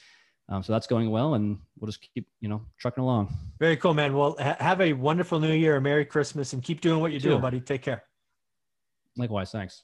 Um, 0.47 0.61
so 0.61 0.73
that's 0.73 0.85
going 0.85 1.09
well, 1.09 1.33
and 1.33 1.57
we'll 1.79 1.87
just 1.87 2.01
keep 2.13 2.27
you 2.39 2.47
know 2.49 2.61
trucking 2.77 3.01
along. 3.03 3.35
Very 3.59 3.77
cool, 3.77 3.93
man. 3.93 4.15
Well, 4.15 4.35
ha- 4.39 4.57
have 4.59 4.79
a 4.81 4.93
wonderful 4.93 5.39
new 5.39 5.53
year, 5.53 5.77
a 5.77 5.81
Merry 5.81 6.05
Christmas, 6.05 6.53
and 6.53 6.61
keep 6.61 6.81
doing 6.81 6.99
what 6.99 7.11
you're 7.11 7.19
doing, 7.19 7.41
buddy. 7.41 7.59
Take 7.59 7.81
care. 7.81 8.03
Likewise, 9.17 9.51
thanks. 9.51 9.83